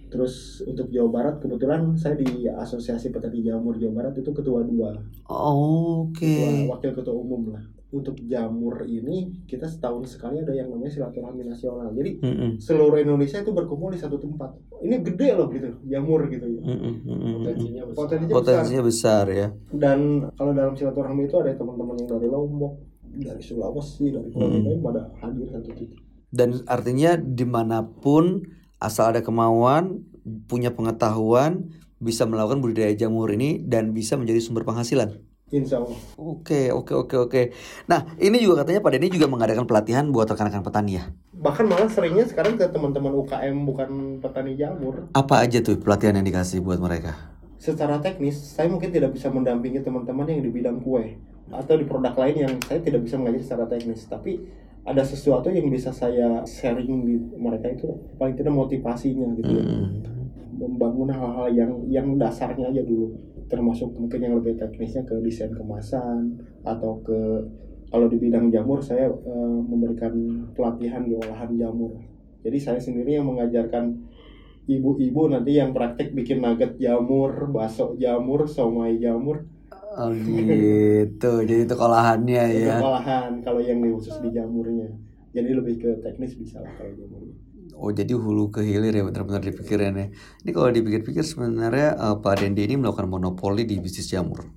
Terus 0.10 0.66
untuk 0.66 0.90
Jawa 0.90 1.10
Barat 1.14 1.36
kebetulan 1.38 1.94
saya 1.94 2.18
di 2.18 2.50
Asosiasi 2.50 3.14
Petani 3.14 3.46
Jamur 3.46 3.78
Jawa 3.78 4.04
Barat 4.04 4.18
itu 4.18 4.34
ketua 4.34 4.66
dua. 4.66 4.98
Oh, 5.30 6.10
Oke. 6.10 6.26
Okay. 6.26 6.66
wakil 6.66 6.98
ketua 6.98 7.14
umum 7.14 7.54
lah. 7.54 7.64
Untuk 7.90 8.22
jamur 8.30 8.86
ini 8.86 9.34
kita 9.50 9.66
setahun 9.66 10.14
sekali 10.14 10.38
ada 10.38 10.54
yang 10.54 10.70
namanya 10.70 10.94
silaturahmi 10.94 11.42
nasional. 11.42 11.90
Jadi 11.94 12.22
mm 12.22 12.34
-hmm. 12.38 12.52
seluruh 12.62 13.02
Indonesia 13.02 13.42
itu 13.42 13.50
berkumpul 13.50 13.90
di 13.90 13.98
satu 13.98 14.22
tempat. 14.22 14.54
Ini 14.86 15.02
gede 15.02 15.30
loh 15.34 15.50
gitu 15.50 15.74
jamur 15.90 16.30
gitu 16.30 16.46
ya. 16.46 16.62
Mm 16.62 16.78
-hmm. 16.78 17.34
Potensinya 17.42 17.84
besar. 17.90 17.98
Potensinya, 17.98 18.34
Potensinya 18.38 18.84
besar. 18.86 19.24
besar 19.26 19.38
ya. 19.42 19.48
Dan 19.74 20.00
kalau 20.38 20.54
dalam 20.54 20.78
silaturahmi 20.78 21.26
itu 21.26 21.38
ada 21.42 21.50
teman-teman 21.58 21.98
yang 21.98 22.10
dari 22.14 22.28
Lombok, 22.30 22.74
dari 23.10 23.42
Sulawesi, 23.42 24.14
dari 24.14 24.30
Pulau 24.30 24.54
mm 24.54 24.62
-hmm. 24.70 24.86
pada 24.86 25.02
hadir 25.26 25.50
satu 25.50 25.74
titik. 25.74 25.98
Dan 26.30 26.62
artinya 26.70 27.18
di 27.18 27.46
mana 27.50 27.82
pun 27.82 28.46
asal 28.80 29.12
ada 29.12 29.22
kemauan, 29.22 30.08
punya 30.48 30.72
pengetahuan, 30.72 31.72
bisa 32.00 32.24
melakukan 32.24 32.64
budidaya 32.64 32.96
jamur 32.96 33.28
ini 33.30 33.60
dan 33.60 33.92
bisa 33.92 34.16
menjadi 34.16 34.40
sumber 34.40 34.64
penghasilan. 34.64 35.20
Insya 35.50 35.82
Allah. 35.82 35.98
Oke, 36.16 36.70
oke, 36.70 36.94
oke, 36.94 37.16
oke. 37.26 37.42
Nah, 37.90 38.06
ini 38.22 38.38
juga 38.38 38.62
katanya 38.62 38.86
Pak 38.86 38.92
Denny 38.94 39.10
juga 39.10 39.26
mengadakan 39.26 39.66
pelatihan 39.66 40.06
buat 40.14 40.30
rekan-rekan 40.30 40.62
petani 40.62 41.02
ya? 41.02 41.10
Bahkan 41.34 41.66
malah 41.66 41.90
seringnya 41.90 42.30
sekarang 42.30 42.54
ke 42.54 42.70
teman-teman 42.70 43.18
UKM 43.26 43.58
bukan 43.66 43.90
petani 44.22 44.54
jamur. 44.54 45.10
Apa 45.18 45.42
aja 45.42 45.58
tuh 45.66 45.82
pelatihan 45.82 46.14
yang 46.22 46.26
dikasih 46.30 46.62
buat 46.62 46.78
mereka? 46.78 47.18
Secara 47.58 47.98
teknis, 47.98 48.38
saya 48.38 48.70
mungkin 48.70 48.94
tidak 48.94 49.12
bisa 49.12 49.34
mendampingi 49.34 49.82
teman-teman 49.82 50.30
yang 50.30 50.46
di 50.46 50.54
bidang 50.54 50.80
kue 50.86 51.18
atau 51.50 51.74
di 51.76 51.86
produk 51.90 52.14
lain 52.14 52.46
yang 52.46 52.54
saya 52.70 52.80
tidak 52.86 53.02
bisa 53.02 53.18
mengajar 53.18 53.42
secara 53.42 53.66
teknis. 53.66 54.06
Tapi 54.06 54.46
ada 54.90 55.06
sesuatu 55.06 55.54
yang 55.54 55.70
bisa 55.70 55.94
saya 55.94 56.42
sharing 56.50 57.06
di 57.06 57.16
mereka 57.38 57.70
itu 57.70 57.94
paling 58.18 58.34
tidak 58.34 58.58
motivasinya 58.58 59.38
gitu 59.38 59.62
ya. 59.62 59.64
Hmm. 59.64 60.02
Membangun 60.58 61.14
hal-hal 61.14 61.48
yang 61.54 61.72
yang 61.86 62.08
dasarnya 62.18 62.74
aja 62.74 62.82
dulu 62.82 63.14
termasuk 63.50 63.94
mungkin 63.98 64.20
yang 64.22 64.34
lebih 64.42 64.58
teknisnya 64.58 65.06
ke 65.06 65.18
desain 65.22 65.54
kemasan 65.54 66.42
atau 66.66 67.02
ke 67.02 67.18
kalau 67.90 68.06
di 68.06 68.22
bidang 68.22 68.54
jamur 68.54 68.82
saya 68.82 69.10
uh, 69.10 69.60
memberikan 69.66 70.14
pelatihan 70.54 71.06
di 71.06 71.18
olahan 71.18 71.50
jamur. 71.58 71.98
Jadi 72.46 72.58
saya 72.62 72.78
sendiri 72.82 73.18
yang 73.18 73.26
mengajarkan 73.30 73.94
ibu-ibu 74.70 75.34
nanti 75.34 75.58
yang 75.58 75.74
praktek 75.74 76.14
bikin 76.14 76.46
nugget 76.46 76.78
jamur, 76.78 77.50
bakso 77.50 77.98
jamur, 77.98 78.46
somai 78.46 79.02
jamur 79.02 79.50
Oh 79.90 80.14
gitu, 80.14 81.32
jadi 81.50 81.66
itu 81.66 81.74
olahannya 81.74 82.44
ya. 82.62 82.78
Itu 82.78 82.86
olahan 82.86 83.42
kalau 83.42 83.58
yang 83.58 83.82
khusus 83.82 84.22
di 84.22 84.30
jamurnya. 84.30 84.94
Jadi 85.34 85.50
lebih 85.50 85.76
ke 85.82 85.90
teknis 86.06 86.38
bisa 86.38 86.62
lah 86.62 86.70
kalau 86.78 86.94
jamurnya. 86.94 87.34
Oh 87.80 87.96
jadi 87.96 88.12
hulu 88.12 88.52
ke 88.52 88.60
hilir 88.60 88.92
ya 88.92 89.08
benar-benar 89.08 89.40
dipikirin 89.40 90.12
Ini 90.44 90.52
kalau 90.52 90.68
dipikir-pikir 90.68 91.24
sebenarnya 91.24 91.96
uh, 91.96 92.20
Pak 92.20 92.44
Dendi 92.44 92.68
ini 92.68 92.76
melakukan 92.76 93.08
monopoli 93.08 93.64
di 93.64 93.80
bisnis 93.80 94.12
jamur. 94.12 94.52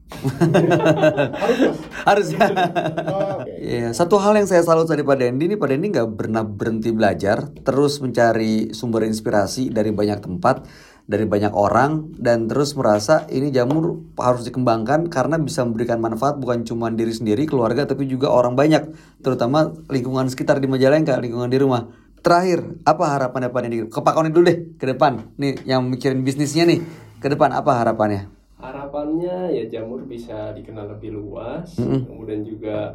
Harus 1.39 1.79
Harus 2.03 2.27
ya. 2.35 2.51
Oh, 2.51 3.47
okay. 3.47 3.87
ya. 3.87 3.89
Satu 3.95 4.19
hal 4.19 4.35
yang 4.35 4.51
saya 4.51 4.67
salut 4.67 4.91
dari 4.91 5.07
Pak 5.07 5.23
Dendi 5.23 5.47
ini 5.47 5.55
Pak 5.55 5.71
Dendi 5.71 5.95
nggak 5.95 6.19
pernah 6.19 6.43
berhenti 6.43 6.91
belajar, 6.91 7.47
terus 7.63 8.03
mencari 8.03 8.75
sumber 8.75 9.07
inspirasi 9.07 9.71
dari 9.71 9.95
banyak 9.95 10.19
tempat 10.19 10.67
dari 11.03 11.27
banyak 11.27 11.51
orang 11.51 12.15
dan 12.15 12.47
terus 12.47 12.79
merasa 12.79 13.27
ini 13.27 13.51
jamur 13.51 13.99
harus 14.15 14.47
dikembangkan 14.47 15.11
karena 15.11 15.37
bisa 15.39 15.67
memberikan 15.67 15.99
manfaat 15.99 16.39
bukan 16.39 16.63
cuma 16.63 16.89
diri 16.95 17.11
sendiri, 17.11 17.45
keluarga 17.45 17.85
tapi 17.85 18.07
juga 18.07 18.31
orang 18.31 18.55
banyak, 18.55 18.95
terutama 19.21 19.75
lingkungan 19.91 20.31
sekitar 20.31 20.63
di 20.63 20.71
Majalengka, 20.71 21.19
lingkungan 21.19 21.51
di 21.51 21.59
rumah. 21.59 21.91
Terakhir, 22.23 22.79
apa 22.87 23.19
harapannya 23.19 23.51
Pak 23.51 23.63
ini? 23.67 23.77
Ke 23.91 23.99
Pak 23.99 24.15
Koni 24.15 24.31
dulu 24.31 24.47
deh, 24.47 24.59
ke 24.79 24.87
depan. 24.95 25.35
Nih 25.43 25.59
yang 25.67 25.91
mikirin 25.91 26.23
bisnisnya 26.23 26.63
nih, 26.71 26.79
ke 27.19 27.27
depan 27.27 27.51
apa 27.51 27.83
harapannya? 27.83 28.31
Harapannya 28.63 29.51
ya 29.51 29.67
jamur 29.67 30.07
bisa 30.07 30.55
dikenal 30.55 30.87
lebih 30.95 31.19
luas, 31.19 31.75
mm 31.75 31.83
-hmm. 31.83 32.01
kemudian 32.07 32.41
juga 32.47 32.95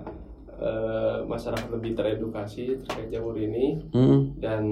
uh, 0.55 1.27
masyarakat 1.27 1.67
lebih 1.75 1.99
teredukasi 1.99 2.79
terkait 2.87 3.11
jamur 3.11 3.35
ini 3.35 3.83
mm 3.91 3.99
-hmm. 3.99 4.19
dan 4.39 4.63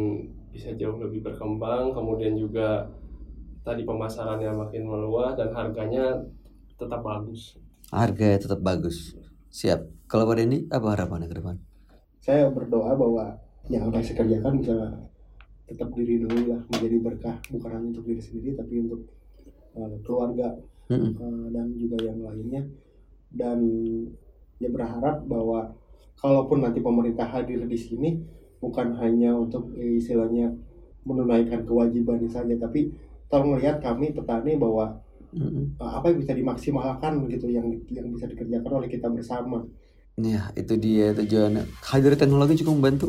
bisa 0.55 0.71
jauh 0.79 0.95
lebih 1.03 1.19
berkembang, 1.19 1.91
kemudian 1.91 2.39
juga 2.39 2.87
tadi 3.65 3.81
pemasarannya 3.81 4.53
makin 4.53 4.85
meluas 4.85 5.33
dan 5.33 5.49
harganya 5.51 6.21
tetap 6.77 7.01
bagus. 7.01 7.57
Harganya 7.89 8.37
tetap 8.37 8.61
bagus. 8.61 9.17
Siap. 9.49 10.05
Kalau 10.05 10.29
pada 10.29 10.45
ini 10.45 10.69
apa 10.69 10.93
harapannya 10.93 11.25
ke 11.25 11.41
depan? 11.41 11.57
Saya 12.21 12.53
berdoa 12.53 12.93
bahwa 12.93 13.33
yang 13.65 13.89
apa 13.89 14.05
saya 14.05 14.21
kerjakan 14.21 14.61
bisa 14.61 14.77
tetap 15.65 15.89
diri 15.97 16.21
dulu 16.21 16.53
lah 16.53 16.61
menjadi 16.69 16.97
berkah 17.01 17.35
bukan 17.49 17.69
hanya 17.73 17.87
untuk 17.89 18.05
diri 18.05 18.21
sendiri 18.21 18.53
tapi 18.53 18.85
untuk 18.85 19.01
uh, 19.73 19.97
keluarga 20.05 20.53
mm 20.85 20.93
-hmm. 20.93 21.11
uh, 21.17 21.47
dan 21.49 21.65
juga 21.73 21.97
yang 22.05 22.21
lainnya 22.21 22.61
dan 23.33 23.59
ya 24.61 24.69
berharap 24.69 25.25
bahwa 25.25 25.73
kalaupun 26.21 26.61
nanti 26.61 26.85
pemerintah 26.85 27.25
hadir 27.25 27.65
di 27.65 27.73
sini 27.73 28.21
bukan 28.61 28.93
hanya 29.01 29.33
untuk 29.33 29.73
eh, 29.73 29.97
istilahnya 29.97 30.53
menunaikan 31.05 31.65
kewajiban 31.65 32.21
saja 32.29 32.53
tapi 32.61 32.93
tolong 33.29 33.57
lihat 33.57 33.81
kami 33.81 34.13
petani 34.13 34.55
bahwa 34.55 35.01
mm-hmm. 35.33 35.81
apa 35.81 36.05
yang 36.11 36.19
bisa 36.21 36.33
dimaksimalkan 36.33 37.13
gitu 37.29 37.47
yang 37.51 37.67
yang 37.91 38.07
bisa 38.13 38.25
dikerjakan 38.29 38.71
oleh 38.83 38.89
kita 38.89 39.07
bersama. 39.11 39.65
Ya 40.15 40.47
itu 40.55 40.79
dia 40.79 41.11
tujuannya. 41.11 41.67
Hadir 41.83 42.15
teknologi 42.15 42.63
cukup 42.63 42.73
membantu. 42.79 43.07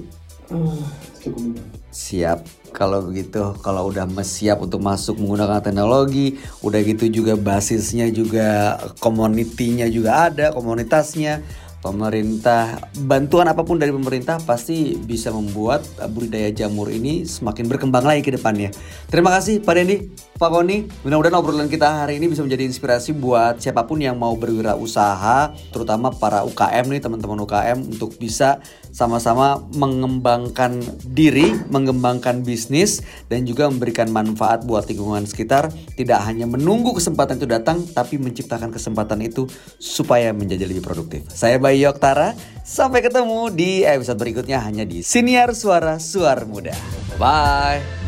Uh, 0.50 0.82
cukup 1.22 1.38
membantu. 1.38 1.78
Siap. 1.94 2.42
Kalau 2.74 3.00
begitu, 3.08 3.40
kalau 3.64 3.88
udah 3.88 4.04
siap 4.20 4.60
untuk 4.60 4.82
masuk 4.84 5.16
menggunakan 5.16 5.64
teknologi, 5.64 6.36
udah 6.60 6.80
gitu 6.82 7.08
juga 7.08 7.38
basisnya 7.38 8.10
juga 8.12 8.76
komunitinya 9.00 9.88
juga 9.88 10.28
ada, 10.28 10.52
komunitasnya 10.52 11.40
pemerintah 11.80 12.80
bantuan 13.04 13.46
apa 13.46 13.62
pun 13.62 13.78
dari 13.78 13.92
pemerintah 13.92 14.40
pasti 14.42 14.96
bisa 14.96 15.30
membuat 15.30 15.84
budidaya 16.10 16.50
jamur 16.50 16.90
ini 16.90 17.28
semakin 17.28 17.68
berkembang 17.68 18.04
lagi 18.04 18.24
ke 18.24 18.34
depannya. 18.34 18.72
Terima 19.06 19.30
kasih 19.32 19.62
Pak 19.62 19.74
Dendi, 19.76 20.10
Pak 20.36 20.52
Koni. 20.52 20.84
Mudah-mudahan 21.02 21.36
obrolan 21.40 21.68
kita 21.72 22.04
hari 22.04 22.20
ini 22.20 22.28
bisa 22.28 22.44
menjadi 22.44 22.68
inspirasi 22.68 23.16
buat 23.16 23.56
siapa 23.56 23.88
pun 23.88 24.04
yang 24.04 24.20
mau 24.20 24.36
berwirausaha, 24.36 25.56
terutama 25.72 26.12
para 26.12 26.44
UKM 26.44 26.92
nih 26.92 27.00
teman-teman 27.00 27.40
UKM 27.48 27.96
untuk 27.96 28.20
bisa 28.20 28.60
sama-sama 28.92 29.64
mengembangkan 29.72 30.80
diri, 31.08 31.56
mengembangkan 31.72 32.44
bisnis 32.44 33.00
dan 33.32 33.48
juga 33.48 33.72
memberikan 33.72 34.12
manfaat 34.12 34.68
buat 34.68 34.84
lingkungan 34.84 35.24
sekitar. 35.24 35.72
Tidak 35.72 36.20
hanya 36.28 36.44
menunggu 36.44 36.92
kesempatan 36.92 37.40
itu 37.40 37.48
datang, 37.48 37.80
tapi 37.88 38.20
menciptakan 38.20 38.68
kesempatan 38.68 39.24
itu 39.24 39.48
supaya 39.80 40.36
menjadi 40.36 40.68
lebih 40.68 40.84
produktif. 40.84 41.24
Saya 41.32 41.56
Bayu 41.56 41.88
Yoktara, 41.88 42.36
Sampai 42.66 42.98
ketemu 42.98 43.46
di 43.54 43.86
episode 43.86 44.18
berikutnya 44.18 44.58
hanya 44.58 44.82
di 44.82 44.98
Siniar 44.98 45.54
Suara 45.54 46.02
Suar 46.02 46.50
Muda. 46.50 46.74
Bye. 47.14 48.05